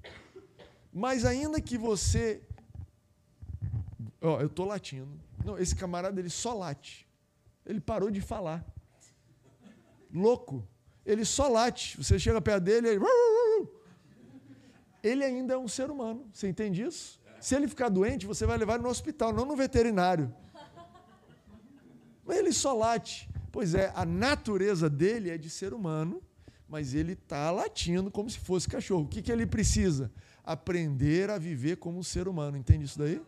[0.92, 2.42] Mas ainda que você.
[4.22, 5.18] Ó, eu estou latindo.
[5.46, 7.08] Não, esse camarada ele só late.
[7.66, 8.66] Ele parou de falar.
[10.14, 10.68] Louco.
[11.06, 11.96] Ele só late.
[11.98, 13.06] Você chega perto dele, ele.
[15.02, 16.28] Ele ainda é um ser humano.
[16.34, 17.22] Você entende isso?
[17.40, 20.34] Se ele ficar doente, você vai levar ele no hospital, não no veterinário.
[22.26, 23.30] Mas ele só late.
[23.50, 26.22] Pois é, a natureza dele é de ser humano,
[26.68, 29.04] mas ele está latindo como se fosse cachorro.
[29.04, 30.12] O que, que ele precisa?
[30.46, 32.56] aprender a viver como um ser humano.
[32.56, 33.22] Entende isso daí?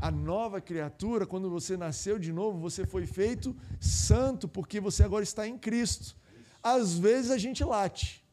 [0.00, 5.22] A nova criatura, quando você nasceu de novo, você foi feito santo porque você agora
[5.22, 6.16] está em Cristo.
[6.62, 8.24] Às vezes a gente late.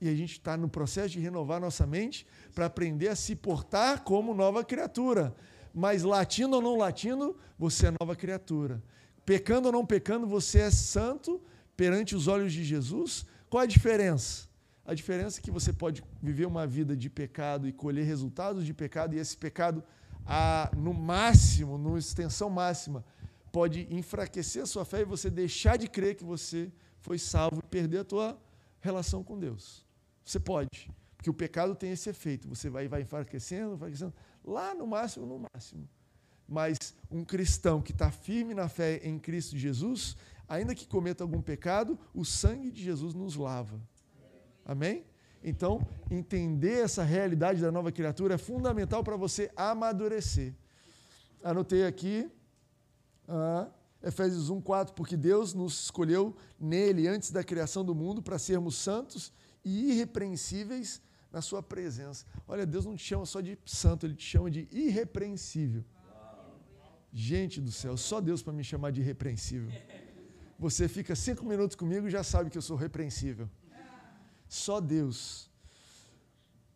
[0.00, 4.04] E a gente está no processo de renovar nossa mente para aprender a se portar
[4.04, 5.34] como nova criatura.
[5.74, 8.80] Mas latindo ou não latindo, você é nova criatura.
[9.26, 11.42] Pecando ou não pecando, você é santo
[11.78, 13.24] perante os olhos de Jesus.
[13.48, 14.48] Qual a diferença?
[14.84, 18.74] A diferença é que você pode viver uma vida de pecado e colher resultados de
[18.74, 19.84] pecado, e esse pecado,
[20.76, 23.04] no máximo, numa extensão máxima,
[23.52, 27.68] pode enfraquecer a sua fé e você deixar de crer que você foi salvo e
[27.68, 28.42] perder a tua
[28.80, 29.86] relação com Deus.
[30.24, 32.48] Você pode, porque o pecado tem esse efeito.
[32.48, 34.12] Você vai, vai enfraquecendo, enfraquecendo,
[34.44, 35.88] lá no máximo, no máximo.
[36.48, 36.76] Mas
[37.10, 40.16] um cristão que está firme na fé em Cristo Jesus,
[40.48, 43.80] ainda que cometa algum pecado, o sangue de Jesus nos lava.
[44.64, 45.04] Amém?
[45.42, 50.54] Então, entender essa realidade da nova criatura é fundamental para você amadurecer.
[51.42, 52.30] Anotei aqui,
[53.28, 53.68] ah,
[54.02, 59.32] Efésios 1,4, porque Deus nos escolheu nele antes da criação do mundo para sermos santos
[59.64, 62.24] e irrepreensíveis na sua presença.
[62.46, 65.84] Olha, Deus não te chama só de santo, ele te chama de irrepreensível.
[67.12, 69.70] Gente do céu, só Deus para me chamar de irrepreensível.
[70.58, 73.48] Você fica cinco minutos comigo e já sabe que eu sou repreensível.
[74.48, 75.48] Só Deus.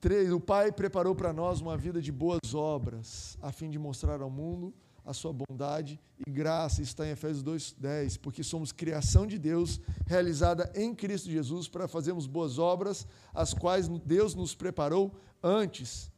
[0.01, 4.21] Três, o Pai preparou para nós uma vida de boas obras, a fim de mostrar
[4.21, 4.73] ao mundo
[5.05, 6.81] a sua bondade e graça.
[6.81, 8.21] Está em Efésios 2,10.
[8.21, 13.89] Porque somos criação de Deus, realizada em Cristo Jesus, para fazermos boas obras, as quais
[13.89, 16.11] Deus nos preparou antes,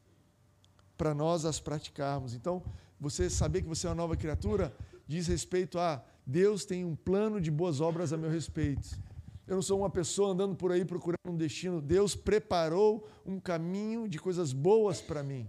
[0.98, 2.34] para nós as praticarmos.
[2.34, 2.62] Então,
[3.00, 4.74] você saber que você é uma nova criatura
[5.06, 8.98] diz respeito a Deus tem um plano de boas obras a meu respeito.
[9.46, 11.80] Eu não sou uma pessoa andando por aí procurando um destino.
[11.80, 15.46] Deus preparou um caminho de coisas boas para mim.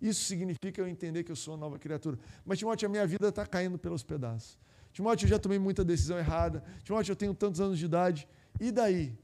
[0.00, 2.18] Isso significa eu entender que eu sou uma nova criatura.
[2.44, 4.58] Mas, Timóteo, a minha vida está caindo pelos pedaços.
[4.92, 6.64] Timóteo, eu já tomei muita decisão errada.
[6.82, 8.28] Timóteo, eu tenho tantos anos de idade.
[8.60, 9.16] E daí?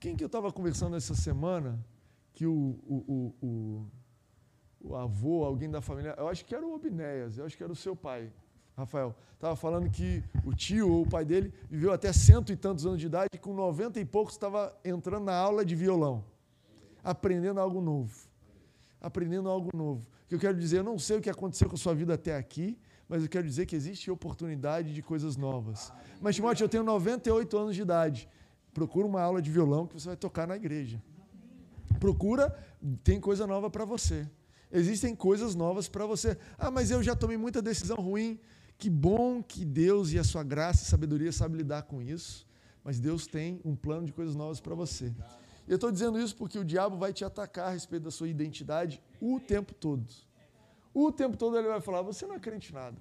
[0.00, 1.78] Quem que eu estava conversando essa semana
[2.32, 3.86] que o, o, o,
[4.80, 7.72] o, avô, alguém da família, eu acho que era o Obinéias, eu acho que era
[7.72, 8.32] o seu pai,
[8.80, 12.86] Rafael, estava falando que o tio ou o pai dele viveu até cento e tantos
[12.86, 16.24] anos de idade e com noventa e poucos estava entrando na aula de violão,
[17.04, 18.28] aprendendo algo novo.
[19.00, 20.06] Aprendendo algo novo.
[20.24, 22.14] O que eu quero dizer, eu não sei o que aconteceu com a sua vida
[22.14, 25.92] até aqui, mas eu quero dizer que existe oportunidade de coisas novas.
[26.20, 28.28] Mas, Timóteo, eu tenho 98 anos de idade.
[28.72, 31.02] Procura uma aula de violão que você vai tocar na igreja.
[31.98, 32.56] Procura,
[33.02, 34.28] tem coisa nova para você.
[34.70, 36.38] Existem coisas novas para você.
[36.56, 38.38] Ah, mas eu já tomei muita decisão ruim.
[38.80, 42.46] Que bom que Deus e a sua graça e sabedoria sabem lidar com isso,
[42.82, 45.12] mas Deus tem um plano de coisas novas para você.
[45.68, 48.98] Eu estou dizendo isso porque o diabo vai te atacar a respeito da sua identidade
[49.20, 50.06] o tempo todo.
[50.94, 52.96] O tempo todo ele vai falar: você não é crente nada,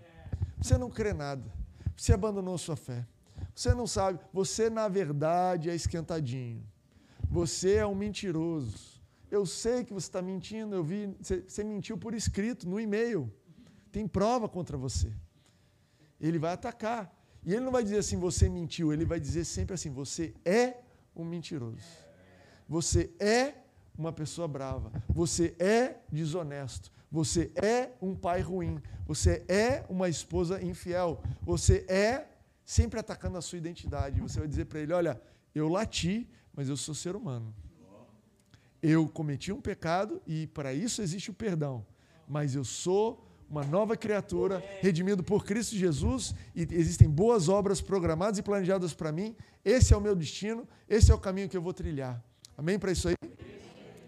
[0.61, 1.49] você não crê nada,
[1.95, 3.07] você abandonou a sua fé,
[3.55, 6.61] você não sabe, você na verdade é esquentadinho,
[7.23, 8.99] você é um mentiroso.
[9.31, 13.31] Eu sei que você está mentindo, eu vi, você, você mentiu por escrito, no e-mail.
[13.93, 15.09] Tem prova contra você.
[16.19, 17.15] Ele vai atacar.
[17.45, 20.77] E ele não vai dizer assim, você mentiu, ele vai dizer sempre assim, você é
[21.15, 21.77] um mentiroso.
[22.67, 23.55] Você é
[23.97, 24.91] uma pessoa brava.
[25.10, 26.91] Você é desonesto.
[27.12, 28.82] Você é um pai ruim.
[29.08, 31.21] Você é uma esposa infiel.
[31.41, 32.27] Você é
[32.63, 34.21] sempre atacando a sua identidade.
[34.21, 35.19] Você vai dizer para ele: olha,
[35.53, 37.53] eu lati, mas eu sou ser humano.
[38.82, 41.86] Eu cometi um pecado e para isso existe o perdão.
[42.27, 48.38] Mas eu sou uma nova criatura, redimido por Cristo Jesus, e existem boas obras programadas
[48.38, 49.35] e planejadas para mim.
[49.65, 52.23] Esse é o meu destino, esse é o caminho que eu vou trilhar.
[52.55, 53.15] Amém para isso aí?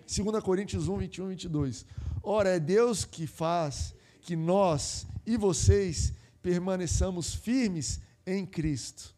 [0.06, 1.86] 2 Coríntios 1, 21 e 22.
[2.22, 9.16] Ora, é Deus que faz que nós e vocês permaneçamos firmes em Cristo.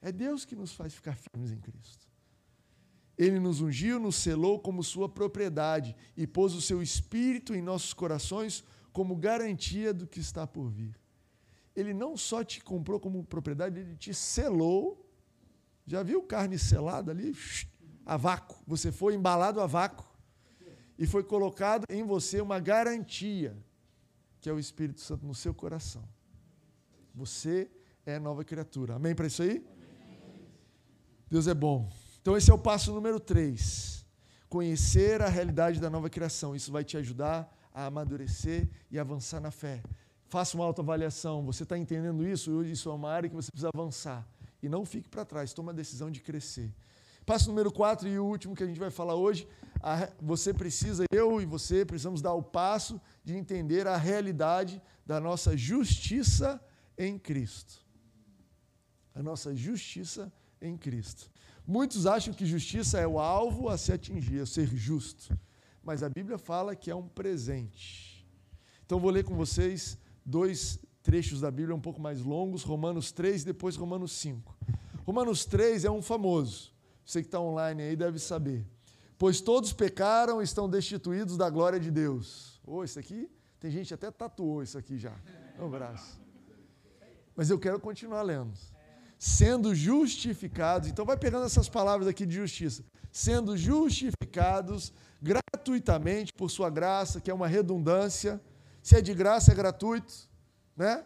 [0.00, 2.08] É Deus que nos faz ficar firmes em Cristo.
[3.18, 7.92] Ele nos ungiu, nos selou como sua propriedade e pôs o seu espírito em nossos
[7.92, 8.64] corações
[8.98, 10.98] como garantia do que está por vir.
[11.76, 15.08] Ele não só te comprou como propriedade, ele te selou.
[15.86, 17.32] Já viu carne selada ali?
[18.04, 18.56] A vácuo.
[18.66, 20.04] Você foi embalado a vácuo.
[20.98, 23.56] E foi colocado em você uma garantia,
[24.40, 26.02] que é o Espírito Santo no seu coração.
[27.14, 27.70] Você
[28.04, 28.96] é nova criatura.
[28.96, 29.64] Amém para isso aí?
[31.30, 31.88] Deus é bom.
[32.20, 34.04] Então, esse é o passo número 3.
[34.48, 36.56] Conhecer a realidade da nova criação.
[36.56, 39.80] Isso vai te ajudar a amadurecer e avançar na fé.
[40.26, 41.46] Faça uma autoavaliação.
[41.46, 42.64] Você está entendendo isso?
[42.64, 44.26] Isso é uma área que você precisa avançar.
[44.60, 45.52] E não fique para trás.
[45.52, 46.74] Toma a decisão de crescer.
[47.24, 49.46] Passo número 4 e o último que a gente vai falar hoje.
[50.20, 55.56] você precisa, eu e você, precisamos dar o passo de entender a realidade da nossa
[55.56, 56.60] justiça
[56.98, 57.74] em Cristo.
[59.14, 61.30] A nossa justiça em Cristo.
[61.64, 65.38] Muitos acham que justiça é o alvo a se atingir, a ser justo
[65.88, 68.22] mas a Bíblia fala que é um presente.
[68.84, 73.40] Então vou ler com vocês dois trechos da Bíblia um pouco mais longos, Romanos 3
[73.40, 74.54] e depois Romanos 5.
[75.06, 76.74] Romanos 3 é um famoso,
[77.06, 78.66] você que está online aí deve saber.
[79.16, 82.60] Pois todos pecaram e estão destituídos da glória de Deus.
[82.66, 83.26] Ô, oh, isso aqui,
[83.58, 85.16] tem gente até tatuou isso aqui já,
[85.58, 86.20] no braço.
[87.34, 88.52] Mas eu quero continuar lendo.
[89.18, 92.84] Sendo justificados, então vai pegando essas palavras aqui de justiça.
[93.18, 98.40] Sendo justificados gratuitamente por sua graça, que é uma redundância.
[98.80, 100.14] Se é de graça, é gratuito,
[100.76, 101.04] né?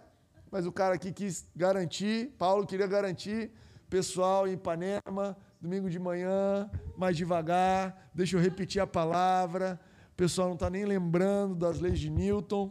[0.50, 3.50] Mas o cara aqui quis garantir, Paulo queria garantir,
[3.88, 9.80] pessoal em Ipanema, domingo de manhã, mais devagar, deixa eu repetir a palavra,
[10.12, 12.70] o pessoal não está nem lembrando das leis de Newton.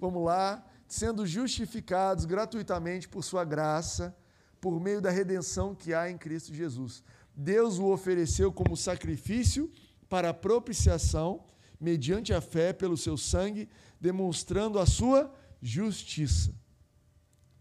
[0.00, 0.64] Vamos lá.
[0.86, 4.16] Sendo justificados gratuitamente por sua graça,
[4.58, 7.04] por meio da redenção que há em Cristo Jesus.
[7.40, 9.70] Deus o ofereceu como sacrifício
[10.08, 11.44] para propiciação,
[11.80, 13.68] mediante a fé pelo seu sangue,
[14.00, 16.52] demonstrando a sua justiça.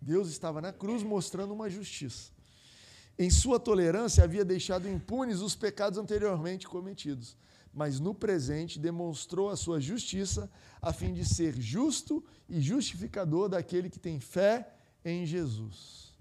[0.01, 2.31] Deus estava na cruz mostrando uma justiça.
[3.19, 7.37] Em sua tolerância, havia deixado impunes os pecados anteriormente cometidos,
[7.71, 10.49] mas no presente demonstrou a sua justiça,
[10.81, 14.73] a fim de ser justo e justificador daquele que tem fé
[15.05, 16.15] em Jesus.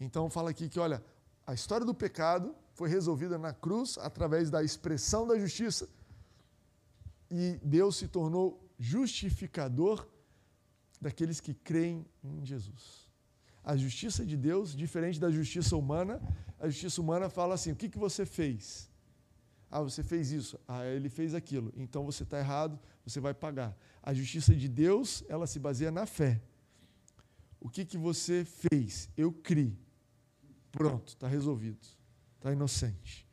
[0.00, 1.02] Então fala aqui que, olha,
[1.46, 5.88] a história do pecado foi resolvida na cruz através da expressão da justiça
[7.30, 10.06] e Deus se tornou justificador
[11.00, 13.10] daqueles que creem em Jesus.
[13.62, 16.20] A justiça de Deus, diferente da justiça humana,
[16.58, 18.90] a justiça humana fala assim: o que, que você fez?
[19.70, 20.60] Ah, você fez isso.
[20.68, 21.72] Ah, ele fez aquilo.
[21.76, 23.76] Então você está errado, você vai pagar.
[24.02, 26.40] A justiça de Deus, ela se baseia na fé.
[27.58, 29.08] O que, que você fez?
[29.16, 29.76] Eu criei.
[30.76, 31.78] Pronto, está resolvido.
[32.36, 33.26] Está inocente.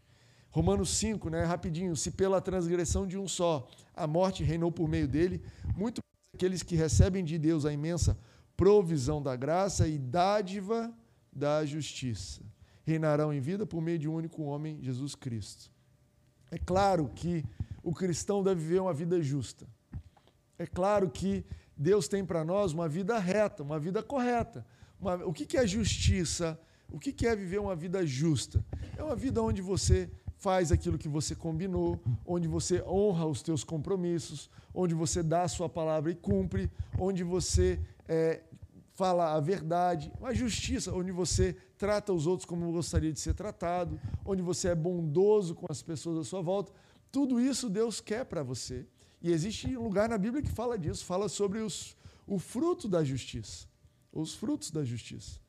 [0.52, 1.96] Romanos 5, né, rapidinho.
[1.96, 5.42] Se pela transgressão de um só a morte reinou por meio dele,
[5.76, 6.02] muito
[6.36, 8.18] aqueles que recebem de Deus a imensa
[8.56, 10.94] provisão da graça e dádiva
[11.32, 12.42] da justiça.
[12.84, 15.72] Reinarão em vida por meio de um único homem, Jesus Cristo.
[16.52, 17.44] É claro que
[17.82, 19.68] o cristão deve viver uma vida justa.
[20.60, 21.44] É claro que
[21.76, 24.66] Deus tem para nós uma vida reta, uma vida correta.
[25.00, 26.60] Uma, o que é justiça?
[26.92, 28.64] O que é viver uma vida justa?
[28.98, 33.64] É uma vida onde você faz aquilo que você combinou, onde você honra os teus
[33.64, 38.42] compromissos, onde você dá a sua palavra e cumpre, onde você é,
[38.94, 44.00] fala a verdade, a justiça, onde você trata os outros como gostaria de ser tratado,
[44.26, 46.74] onde você é bondoso com as pessoas à sua volta.
[47.12, 48.86] Tudo isso Deus quer para você.
[49.22, 51.96] E existe um lugar na Bíblia que fala disso, fala sobre os,
[52.28, 53.68] o fruto da justiça,
[54.12, 55.40] os frutos da justiça.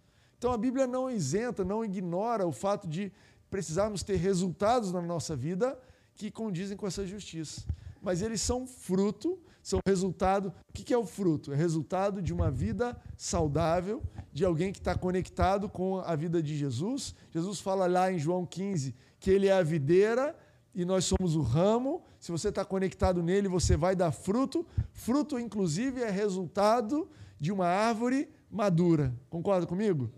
[0.42, 3.12] Então a Bíblia não isenta, não ignora o fato de
[3.48, 5.78] precisarmos ter resultados na nossa vida
[6.16, 7.62] que condizem com essa justiça.
[8.02, 10.52] Mas eles são fruto, são resultado.
[10.68, 11.52] O que é o fruto?
[11.52, 14.02] É resultado de uma vida saudável,
[14.32, 17.14] de alguém que está conectado com a vida de Jesus.
[17.30, 20.36] Jesus fala lá em João 15 que ele é a videira
[20.74, 22.02] e nós somos o ramo.
[22.18, 24.66] Se você está conectado nele, você vai dar fruto.
[24.92, 29.14] Fruto, inclusive, é resultado de uma árvore madura.
[29.30, 30.10] Concorda comigo?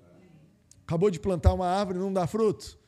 [0.86, 2.78] Acabou de plantar uma árvore e não dá fruto?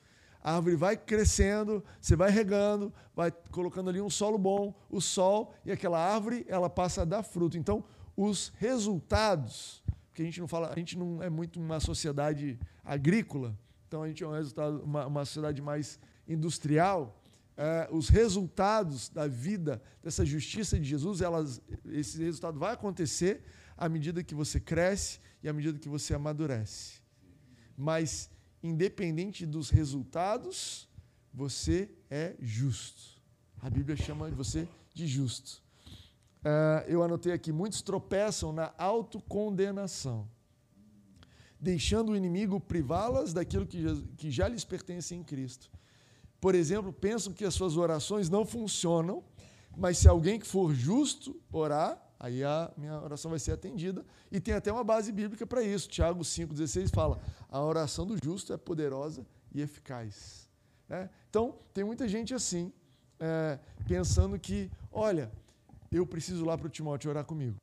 [0.42, 5.52] A árvore vai crescendo, você vai regando, vai colocando ali um solo bom, o sol,
[5.64, 7.58] e aquela árvore ela passa a dar fruto.
[7.58, 7.82] Então,
[8.16, 13.58] os resultados, porque a gente não fala, a gente não é muito uma sociedade agrícola,
[13.88, 17.20] então a gente é um resultado, uma, uma sociedade mais industrial.
[17.56, 23.42] É, os resultados da vida, dessa justiça de Jesus, elas, esse resultado vai acontecer
[23.76, 27.05] à medida que você cresce e à medida que você amadurece.
[27.76, 28.30] Mas
[28.62, 30.88] independente dos resultados,
[31.32, 33.20] você é justo.
[33.60, 35.62] A Bíblia chama você de justo.
[36.38, 40.28] Uh, eu anotei aqui: muitos tropeçam na autocondenação,
[41.60, 43.84] deixando o inimigo privá-las daquilo que,
[44.16, 45.70] que já lhes pertence em Cristo.
[46.40, 49.24] Por exemplo, pensam que as suas orações não funcionam,
[49.76, 54.04] mas se alguém que for justo orar, aí a minha oração vai ser atendida.
[54.30, 55.88] E tem até uma base bíblica para isso.
[55.88, 57.20] Tiago 5,16 fala:
[57.56, 60.48] a oração do justo é poderosa e eficaz.
[60.88, 61.08] É?
[61.28, 62.72] Então, tem muita gente assim,
[63.18, 65.30] é, pensando que, olha,
[65.90, 67.56] eu preciso lá para o Timóteo orar comigo.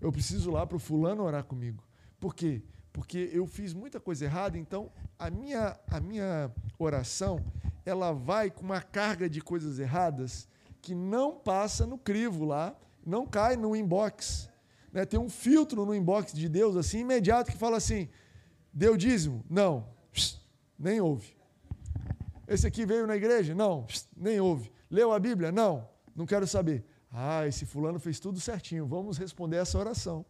[0.00, 1.84] Eu preciso lá para o fulano orar comigo.
[2.18, 2.62] Por quê?
[2.92, 7.44] Porque eu fiz muita coisa errada, então a minha, a minha oração
[7.84, 10.48] ela vai com uma carga de coisas erradas
[10.80, 14.48] que não passa no crivo lá não cai no inbox.
[14.92, 15.04] Né?
[15.04, 18.08] Tem um filtro no inbox de Deus assim imediato que fala assim:
[18.72, 19.44] deu dízimo?
[19.48, 19.88] Não.
[20.78, 21.36] nem ouve.
[22.46, 23.54] Esse aqui veio na igreja?
[23.54, 23.86] Não.
[24.16, 24.72] nem ouve.
[24.90, 25.52] Leu a Bíblia?
[25.52, 25.88] Não.
[26.14, 26.84] Não quero saber.
[27.12, 28.86] Ah, esse fulano fez tudo certinho.
[28.86, 30.24] Vamos responder essa oração.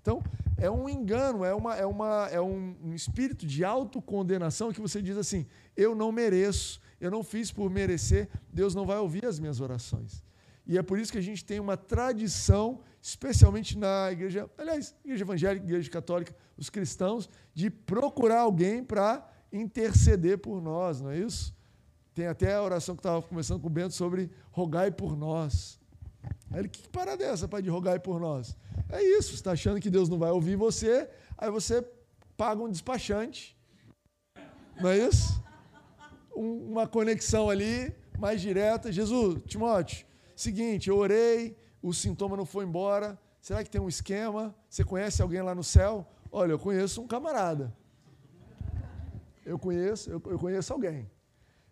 [0.00, 0.22] Então,
[0.56, 5.02] é um engano, é, uma, é, uma, é um, um espírito de autocondenação que você
[5.02, 5.46] diz assim:
[5.76, 10.22] eu não mereço, eu não fiz por merecer, Deus não vai ouvir as minhas orações.
[10.68, 15.24] E é por isso que a gente tem uma tradição, especialmente na igreja, aliás, igreja
[15.24, 21.56] evangélica, igreja católica, os cristãos, de procurar alguém para interceder por nós, não é isso?
[22.14, 25.80] Tem até a oração que estava começando com o Bento sobre rogai por nós.
[26.50, 28.54] Aí ele, que parada é essa, pai, de rogai por nós?
[28.90, 31.82] É isso, você está achando que Deus não vai ouvir você, aí você
[32.36, 33.56] paga um despachante,
[34.78, 35.42] não é isso?
[36.36, 38.92] Um, uma conexão ali mais direta.
[38.92, 40.06] Jesus, Timóteo,
[40.38, 43.18] Seguinte, eu orei, o sintoma não foi embora.
[43.40, 44.54] Será que tem um esquema?
[44.70, 46.06] Você conhece alguém lá no céu?
[46.30, 47.76] Olha, eu conheço um camarada.
[49.44, 51.10] Eu conheço, eu, eu conheço alguém.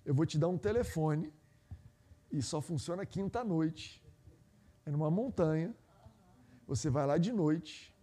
[0.05, 1.33] Eu vou te dar um telefone
[2.33, 4.05] e só funciona quinta noite.
[4.85, 5.73] É numa montanha.
[6.67, 7.95] Você vai lá de noite.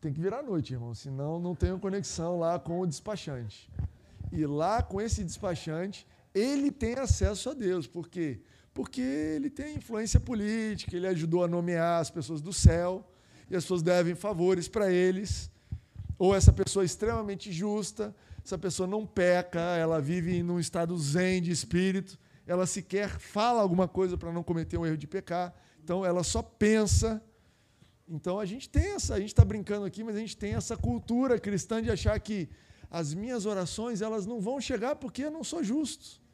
[0.00, 3.70] Tem que virar noite, irmão, senão não tenho conexão lá com o despachante.
[4.32, 8.42] E lá com esse despachante, ele tem acesso a Deus, porque
[8.76, 13.10] porque ele tem influência política, ele ajudou a nomear as pessoas do céu,
[13.48, 15.50] e as pessoas devem favores para eles.
[16.18, 18.14] Ou essa pessoa é extremamente justa,
[18.44, 23.88] essa pessoa não peca, ela vive num estado zen de espírito, ela sequer fala alguma
[23.88, 27.22] coisa para não cometer um erro de pecar, então ela só pensa.
[28.06, 30.76] Então a gente tem essa, a gente está brincando aqui, mas a gente tem essa
[30.76, 32.46] cultura cristã de achar que
[32.90, 36.25] as minhas orações elas não vão chegar porque eu não sou justo.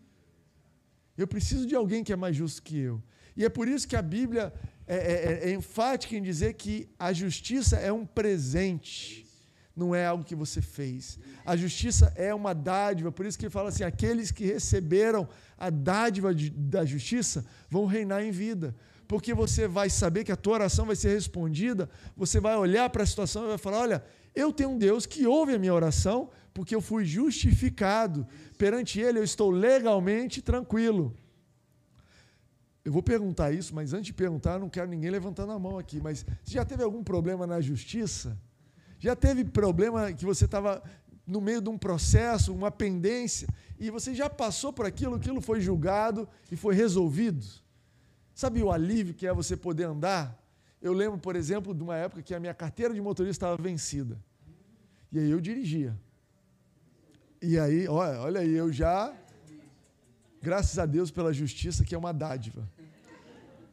[1.16, 3.02] Eu preciso de alguém que é mais justo que eu.
[3.36, 4.52] E é por isso que a Bíblia
[4.86, 9.26] é, é, é enfática em dizer que a justiça é um presente,
[9.74, 11.18] não é algo que você fez.
[11.44, 15.70] A justiça é uma dádiva, por isso que ele fala assim: aqueles que receberam a
[15.70, 18.74] dádiva de, da justiça vão reinar em vida.
[19.08, 23.02] Porque você vai saber que a tua oração vai ser respondida, você vai olhar para
[23.02, 24.04] a situação e vai falar: olha,
[24.34, 28.26] eu tenho um Deus que ouve a minha oração, porque eu fui justificado.
[28.58, 31.14] Perante Ele eu estou legalmente tranquilo.
[32.84, 36.00] Eu vou perguntar isso, mas antes de perguntar, não quero ninguém levantando a mão aqui.
[36.00, 38.36] Mas você já teve algum problema na justiça?
[38.98, 40.82] Já teve problema que você estava
[41.26, 45.60] no meio de um processo, uma pendência, e você já passou por aquilo, aquilo foi
[45.60, 47.46] julgado e foi resolvido?
[48.34, 50.41] Sabe o alívio que é você poder andar?
[50.82, 54.18] Eu lembro, por exemplo, de uma época que a minha carteira de motorista estava vencida.
[55.12, 55.96] E aí eu dirigia.
[57.40, 59.14] E aí, olha, olha aí, eu já,
[60.40, 62.68] graças a Deus pela justiça, que é uma dádiva.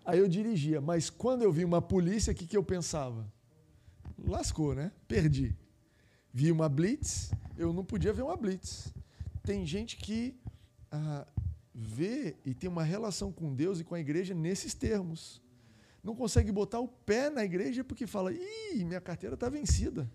[0.06, 3.26] Aí eu dirigia, mas quando eu vi uma polícia, o que, que eu pensava?
[4.18, 4.92] Lascou, né?
[5.08, 5.56] Perdi.
[6.32, 8.94] Vi uma blitz, eu não podia ver uma blitz.
[9.44, 10.36] Tem gente que
[10.92, 11.26] ah,
[11.74, 15.42] vê e tem uma relação com Deus e com a igreja nesses termos.
[16.04, 20.10] Não consegue botar o pé na igreja porque fala: ih, minha carteira está vencida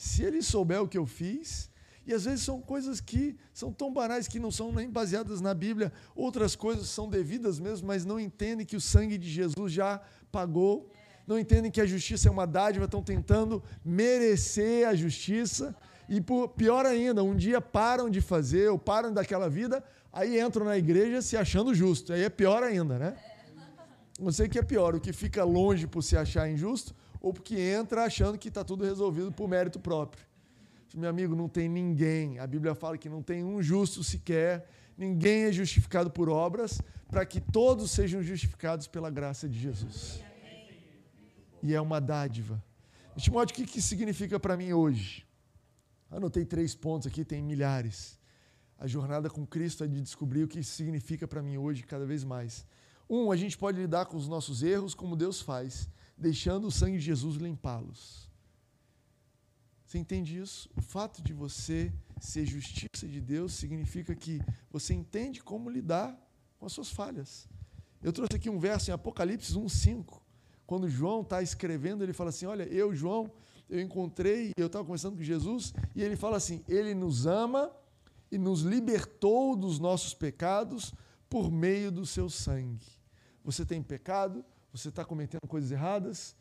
[0.00, 1.70] se ele souber o que eu fiz,
[2.06, 5.52] e às vezes são coisas que são tão banais que não são nem baseadas na
[5.52, 10.00] Bíblia, outras coisas são devidas mesmo, mas não entendem que o sangue de Jesus já
[10.32, 10.90] pagou,
[11.26, 15.76] não entendem que a justiça é uma dádiva, estão tentando merecer a justiça,
[16.08, 20.64] e por, pior ainda, um dia param de fazer ou param daquela vida, aí entram
[20.64, 23.18] na igreja se achando justo, aí é pior ainda, né?
[24.20, 27.32] Não sei o que é pior, o que fica longe por se achar injusto ou
[27.32, 30.24] porque entra achando que está tudo resolvido por mérito próprio.
[30.94, 32.38] Meu amigo, não tem ninguém.
[32.38, 34.68] A Bíblia fala que não tem um justo sequer.
[34.96, 40.22] Ninguém é justificado por obras, para que todos sejam justificados pela graça de Jesus.
[41.62, 42.62] E é uma dádiva.
[43.16, 45.26] Timóteo, o que, que significa para mim hoje?
[46.10, 48.18] Anotei três pontos aqui, tem milhares.
[48.78, 52.24] A jornada com Cristo é de descobrir o que significa para mim hoje, cada vez
[52.24, 52.66] mais.
[53.12, 56.98] Um, a gente pode lidar com os nossos erros como Deus faz deixando o sangue
[56.98, 58.30] de Jesus limpá-los.
[59.84, 60.70] Você entende isso?
[60.76, 64.40] O fato de você ser justiça de Deus significa que
[64.70, 66.16] você entende como lidar
[66.56, 67.48] com as suas falhas.
[68.00, 70.20] Eu trouxe aqui um verso em Apocalipse 1,5.
[70.64, 73.28] Quando João está escrevendo, ele fala assim: Olha, eu, João,
[73.68, 77.72] eu encontrei, eu estava conversando com Jesus, e ele fala assim: Ele nos ama
[78.30, 80.94] e nos libertou dos nossos pecados
[81.28, 82.99] por meio do seu sangue.
[83.44, 86.34] Você tem pecado, você está cometendo coisas erradas,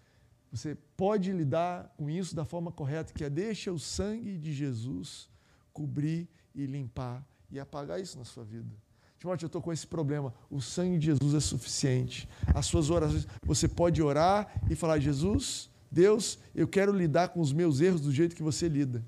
[0.52, 5.30] você pode lidar com isso da forma correta, que é deixa o sangue de Jesus
[5.72, 8.76] cobrir e limpar e apagar isso na sua vida.
[9.20, 10.34] Timóteo, eu estou com esse problema.
[10.50, 12.28] O sangue de Jesus é suficiente.
[12.56, 17.52] As suas orações, você pode orar e falar: Jesus, Deus, eu quero lidar com os
[17.52, 19.04] meus erros do jeito que você lida.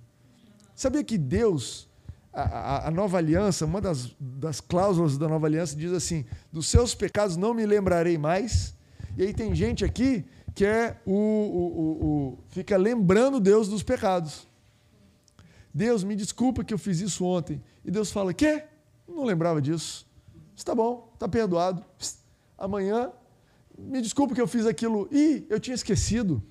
[0.76, 1.88] Sabia que Deus,
[2.34, 6.96] a, a, nova aliança, uma das, das cláusulas da nova aliança diz assim: dos seus
[6.96, 8.74] pecados não me lembrarei mais
[9.18, 13.84] e aí tem gente aqui que é o, o, o, o fica lembrando Deus dos
[13.84, 14.48] pecados.
[15.74, 17.62] Deus, me desculpa que eu fiz isso ontem.
[17.84, 18.66] E Deus fala: Quê?
[19.08, 20.06] Não lembrava disso.
[20.56, 21.84] Está bom, está perdoado.
[22.58, 23.12] Amanhã,
[23.78, 25.08] me desculpa que eu fiz aquilo.
[25.12, 26.44] Ih, eu tinha esquecido.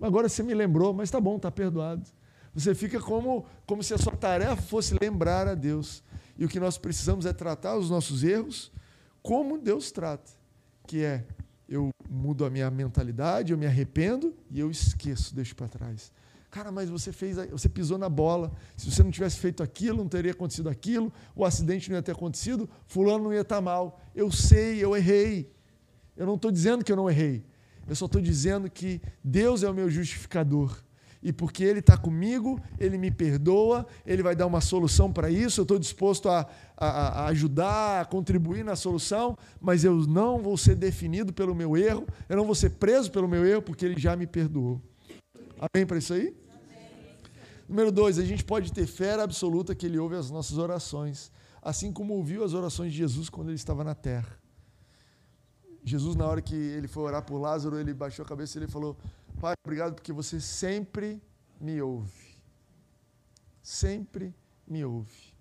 [0.00, 2.02] Agora você me lembrou, mas está bom, está perdoado.
[2.54, 6.02] Você fica como, como se a sua tarefa fosse lembrar a Deus.
[6.36, 8.70] E o que nós precisamos é tratar os nossos erros
[9.22, 10.30] como Deus trata,
[10.86, 11.24] que é
[11.68, 16.12] eu mudo a minha mentalidade, eu me arrependo e eu esqueço, deixo para trás.
[16.50, 18.52] Cara, mas você fez, você pisou na bola.
[18.76, 22.12] Se você não tivesse feito aquilo, não teria acontecido aquilo, o acidente não ia ter
[22.12, 23.98] acontecido, fulano não ia estar tá mal.
[24.14, 25.50] Eu sei, eu errei.
[26.14, 27.42] Eu não estou dizendo que eu não errei.
[27.88, 30.76] Eu só estou dizendo que Deus é o meu justificador
[31.22, 35.60] e porque Ele está comigo, Ele me perdoa, Ele vai dar uma solução para isso.
[35.60, 40.56] Eu estou disposto a, a, a, ajudar, a contribuir na solução, mas eu não vou
[40.56, 44.00] ser definido pelo meu erro, eu não vou ser preso pelo meu erro, porque Ele
[44.00, 44.80] já me perdoou.
[45.72, 46.34] Amém para isso aí?
[46.50, 46.88] Amém.
[47.68, 51.30] Número dois, a gente pode ter fé absoluta que Ele ouve as nossas orações.
[51.62, 54.36] assim como ouviu as orações de Jesus quando ele estava na terra.
[55.84, 58.70] Jesus, na hora que ele foi orar por Lázaro, ele baixou a cabeça e ele
[58.70, 58.96] falou:
[59.40, 61.22] Pai, obrigado porque você sempre
[61.60, 62.38] me ouve.
[63.62, 64.34] Sempre
[64.66, 65.32] me ouve.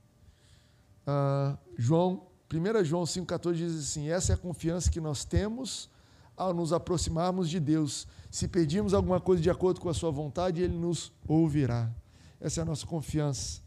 [1.07, 5.89] Uh, João, 1 João 5,14 diz assim: Essa é a confiança que nós temos
[6.35, 8.07] ao nos aproximarmos de Deus.
[8.29, 11.91] Se pedirmos alguma coisa de acordo com a Sua vontade, Ele nos ouvirá.
[12.39, 13.61] Essa é a nossa confiança.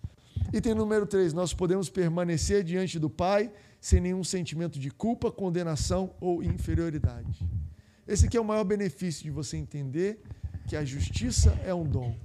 [0.53, 6.15] Item número 3, nós podemos permanecer diante do Pai sem nenhum sentimento de culpa, condenação
[6.21, 7.47] ou inferioridade.
[8.07, 10.21] Esse aqui é o maior benefício de você entender
[10.69, 12.17] que a justiça é um dom.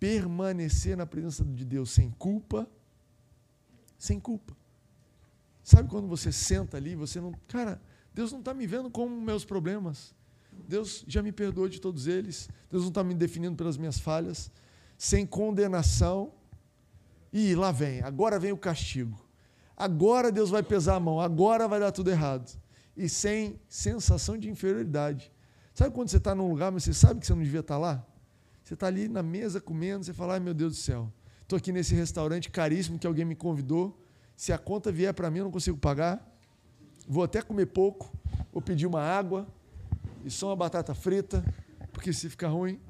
[0.00, 2.68] Permanecer na presença de Deus sem culpa,
[3.96, 4.56] sem culpa.
[5.62, 7.32] Sabe quando você senta ali, você não.
[7.48, 7.80] Cara,
[8.12, 10.14] Deus não está me vendo como meus problemas.
[10.68, 12.48] Deus já me perdoou de todos eles.
[12.70, 14.50] Deus não está me definindo pelas minhas falhas.
[14.98, 16.32] Sem condenação.
[17.32, 19.24] E lá vem, agora vem o castigo.
[19.76, 22.56] Agora Deus vai pesar a mão, agora vai dar tudo errado.
[22.96, 25.32] E sem sensação de inferioridade.
[25.74, 27.78] Sabe quando você está num lugar, mas você sabe que você não devia estar tá
[27.78, 28.06] lá?
[28.62, 31.72] Você está ali na mesa comendo, você fala, ai meu Deus do céu, estou aqui
[31.72, 34.00] nesse restaurante caríssimo que alguém me convidou.
[34.36, 36.24] Se a conta vier para mim, eu não consigo pagar.
[37.06, 38.16] Vou até comer pouco,
[38.52, 39.46] vou pedir uma água
[40.24, 41.44] e só uma batata frita,
[41.92, 42.80] porque se ficar ruim,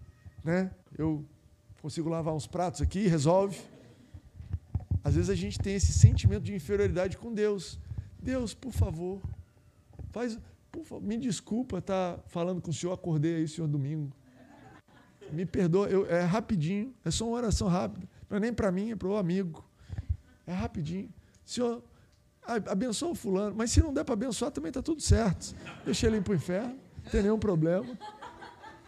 [0.45, 1.25] né, eu
[1.83, 3.61] consigo lavar uns pratos aqui, resolve.
[5.03, 7.79] Às vezes a gente tem esse sentimento de inferioridade com Deus.
[8.23, 9.21] Deus, por favor,
[10.15, 10.39] faz,
[10.71, 14.13] por me desculpa estar tá falando com o senhor, acordei aí, senhor, domingo.
[15.33, 18.09] Me perdoa, eu, é rapidinho, é só uma oração rápida.
[18.31, 19.65] Não é nem para mim, é para o amigo.
[20.47, 21.11] É rapidinho.
[21.45, 21.83] Senhor,
[22.47, 25.55] abençoa o fulano, mas se não der para abençoar, também está tudo certo.
[25.85, 27.99] Deixa ele ir para o inferno, não tem nenhum problema.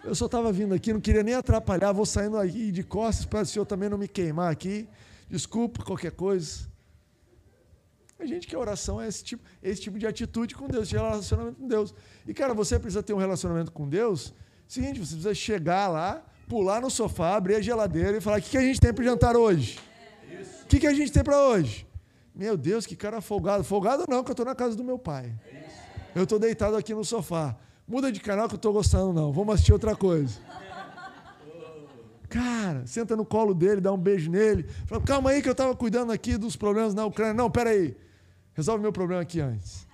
[0.04, 3.42] Eu só estava vindo aqui, não queria nem atrapalhar, vou saindo aí de costas para
[3.42, 4.88] o senhor também não me queimar aqui
[5.28, 6.68] desculpa qualquer coisa.
[8.18, 11.56] A gente quer oração é esse tipo, esse tipo de atitude com Deus, de relacionamento
[11.56, 11.94] com Deus.
[12.26, 14.32] E, cara, você precisa ter um relacionamento com Deus.
[14.66, 18.50] Seguinte, você precisa chegar lá, pular no sofá, abrir a geladeira e falar: o que,
[18.50, 19.78] que a gente tem para jantar hoje?
[20.62, 21.86] O que, que a gente tem para hoje?
[22.34, 23.62] Meu Deus, que cara folgado.
[23.64, 25.32] Folgado não, que eu estou na casa do meu pai.
[26.14, 27.56] Eu estou deitado aqui no sofá.
[27.86, 29.30] Muda de canal que eu estou gostando, não.
[29.32, 30.40] Vamos assistir outra coisa.
[32.28, 34.64] Cara, senta no colo dele, dá um beijo nele.
[34.86, 37.34] Fala, calma aí que eu estava cuidando aqui dos problemas na Ucrânia.
[37.34, 37.96] Não, peraí.
[38.56, 39.86] Resolve meu problema aqui antes.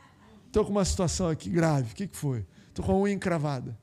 [0.46, 1.90] Estou com uma situação aqui grave.
[1.92, 2.46] O que, que foi?
[2.68, 3.76] Estou com a unha encravada.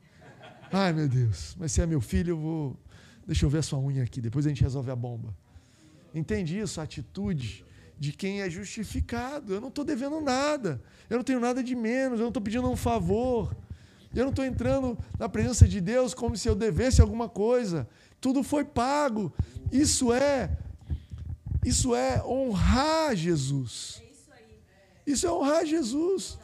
[0.72, 1.54] Ai, meu Deus.
[1.60, 2.76] Mas se é meu filho, eu vou...
[3.26, 4.22] Deixa eu ver a sua unha aqui.
[4.22, 5.36] Depois a gente resolve a bomba.
[6.14, 6.80] Entende isso?
[6.80, 7.62] A atitude
[7.98, 9.52] de quem é justificado.
[9.52, 10.82] Eu não estou devendo nada.
[11.10, 12.18] Eu não tenho nada de menos.
[12.18, 13.54] Eu não estou pedindo um favor.
[14.14, 17.86] Eu não estou entrando na presença de Deus como se eu devesse alguma coisa.
[18.18, 19.30] Tudo foi pago.
[19.70, 20.56] Isso é
[21.64, 24.02] isso é honrar Jesus.
[25.12, 26.38] Isso é honrar Jesus.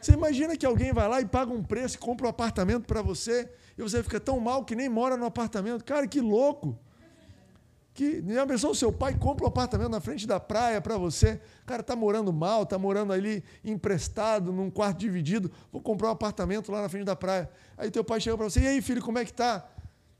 [0.00, 3.00] Você imagina que alguém vai lá e paga um preço e compra um apartamento para
[3.00, 5.82] você e você fica tão mal que nem mora no apartamento.
[5.84, 6.78] Cara, que louco.
[7.94, 11.40] Que já pensou o seu pai compra um apartamento na frente da praia para você?
[11.64, 15.50] Cara, tá morando mal, tá morando ali emprestado num quarto dividido.
[15.72, 17.48] Vou comprar um apartamento lá na frente da praia.
[17.78, 19.70] Aí teu pai chega para você: "E aí, filho, como é que tá?"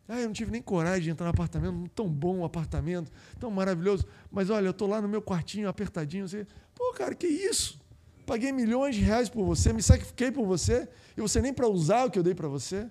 [0.07, 3.11] Ah, eu não tive nem coragem de entrar no apartamento, tão bom o apartamento,
[3.41, 4.07] tão maravilhoso.
[4.31, 6.29] Mas olha, eu estou lá no meu quartinho apertadinho.
[6.29, 7.79] Você, Pô, cara, que isso?
[8.27, 12.07] Paguei milhões de reais por você, me sacrifiquei por você, e você nem para usar
[12.07, 12.87] o que eu dei para você.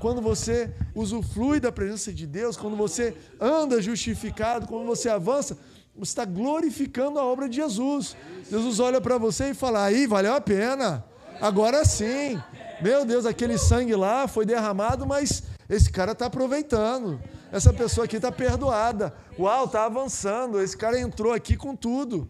[0.00, 5.56] Quando você usufrui da presença de Deus, quando você anda justificado, quando você avança,
[5.96, 8.16] você está glorificando a obra de Jesus.
[8.50, 11.04] Jesus olha para você e fala: aí, valeu a pena.
[11.40, 12.40] Agora sim.
[12.82, 17.18] Meu Deus, aquele sangue lá foi derramado, mas esse cara está aproveitando.
[17.50, 19.14] Essa pessoa aqui está perdoada.
[19.38, 20.60] Uau, está avançando.
[20.60, 22.28] Esse cara entrou aqui com tudo.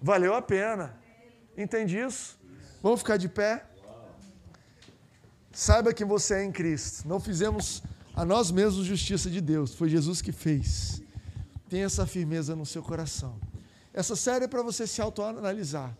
[0.00, 0.96] Valeu a pena.
[1.56, 2.38] Entende isso?
[2.82, 3.64] Vamos ficar de pé?
[5.52, 7.06] Saiba que você é em Cristo.
[7.08, 7.82] Não fizemos
[8.14, 9.74] a nós mesmos justiça de Deus.
[9.74, 11.02] Foi Jesus que fez.
[11.68, 13.38] Tenha essa firmeza no seu coração.
[13.92, 15.96] Essa série é para você se autoanalisar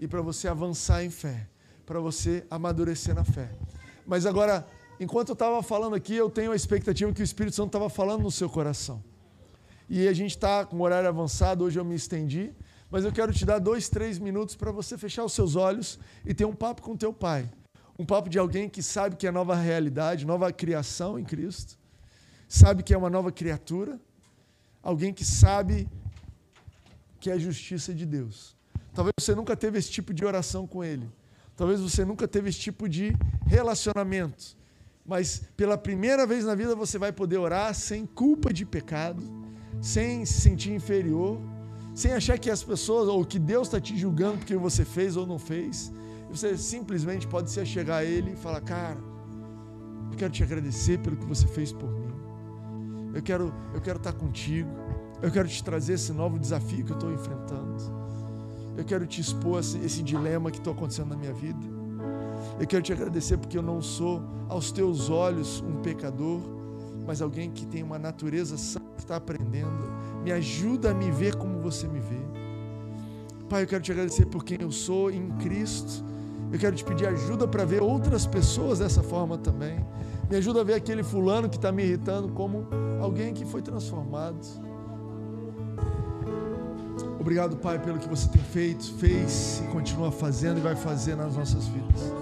[0.00, 1.46] e para você avançar em fé,
[1.84, 3.50] para você amadurecer na fé.
[4.06, 4.66] Mas agora
[4.98, 8.22] enquanto eu estava falando aqui, eu tenho a expectativa que o Espírito Santo estava falando
[8.22, 9.02] no seu coração.
[9.88, 12.52] E a gente está com o horário avançado, hoje eu me estendi,
[12.94, 16.32] mas eu quero te dar dois, três minutos para você fechar os seus olhos e
[16.32, 17.50] ter um papo com teu pai.
[17.98, 21.76] Um papo de alguém que sabe que é nova realidade, nova criação em Cristo,
[22.48, 24.00] sabe que é uma nova criatura,
[24.80, 25.88] alguém que sabe
[27.18, 28.56] que é a justiça de Deus.
[28.94, 31.10] Talvez você nunca teve esse tipo de oração com ele.
[31.56, 33.12] Talvez você nunca teve esse tipo de
[33.44, 34.56] relacionamento
[35.04, 39.22] mas pela primeira vez na vida você vai poder orar sem culpa de pecado,
[39.82, 41.38] sem se sentir inferior,
[41.94, 45.26] sem achar que as pessoas ou que Deus está te julgando porque você fez ou
[45.26, 45.92] não fez.
[46.28, 48.98] Você simplesmente pode se chegar a Ele e falar: Cara,
[50.10, 52.12] eu quero te agradecer pelo que você fez por mim.
[53.14, 54.68] Eu quero, eu quero estar contigo.
[55.22, 57.76] Eu quero te trazer esse novo desafio que eu estou enfrentando.
[58.76, 61.64] Eu quero te expor esse, esse dilema que está acontecendo na minha vida.
[62.58, 66.40] Eu quero te agradecer porque eu não sou, aos teus olhos, um pecador,
[67.06, 69.92] mas alguém que tem uma natureza santa, que está aprendendo.
[70.22, 72.20] Me ajuda a me ver como você me vê.
[73.48, 76.04] Pai, eu quero te agradecer por quem eu sou em Cristo.
[76.50, 79.84] Eu quero te pedir ajuda para ver outras pessoas dessa forma também.
[80.30, 82.66] Me ajuda a ver aquele fulano que está me irritando como
[83.00, 84.38] alguém que foi transformado.
[87.20, 91.36] Obrigado, Pai, pelo que você tem feito, fez e continua fazendo e vai fazer nas
[91.36, 92.12] nossas vidas.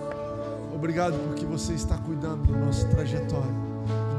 [0.75, 3.55] Obrigado porque você está cuidando da nossa trajetória,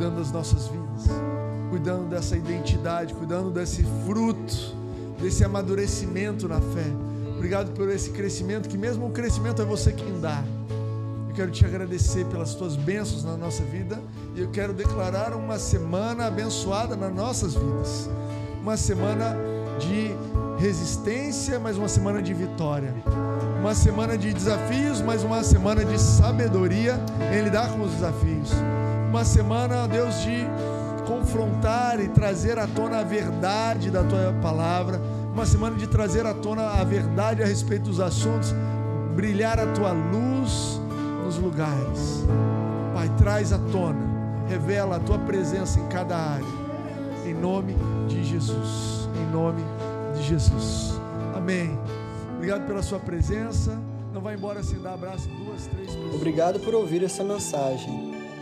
[0.04, 1.06] cuidando das nossas vidas,
[1.70, 4.76] cuidando dessa identidade, cuidando desse fruto,
[5.22, 6.92] desse amadurecimento na fé.
[7.38, 10.44] Obrigado por esse crescimento, que mesmo o crescimento é você quem dá.
[11.30, 13.98] Eu quero te agradecer pelas tuas bênçãos na nossa vida
[14.36, 18.10] e eu quero declarar uma semana abençoada nas nossas vidas.
[18.62, 19.38] Uma semana
[19.80, 20.12] de
[20.60, 22.94] resistência, mas uma semana de vitória.
[23.62, 27.00] Uma semana de desafios, mas uma semana de sabedoria
[27.34, 28.52] em lidar com os desafios.
[29.14, 30.44] Uma semana, Deus, de
[31.06, 35.00] confrontar e trazer à tona a verdade da tua palavra.
[35.32, 38.52] Uma semana de trazer à tona a verdade a respeito dos assuntos,
[39.16, 40.82] brilhar a tua luz
[41.24, 42.26] nos lugares.
[42.92, 44.02] Pai, traz à tona,
[44.50, 46.46] revela a tua presença em cada área.
[47.24, 47.76] Em nome
[48.08, 49.08] de Jesus.
[49.16, 49.64] Em nome
[50.16, 51.00] de Jesus.
[51.36, 51.78] Amém.
[52.36, 53.80] Obrigado pela sua presença.
[54.12, 56.16] Não vá embora sem dar abraço duas, três pessoas.
[56.16, 58.13] Obrigado por ouvir essa mensagem.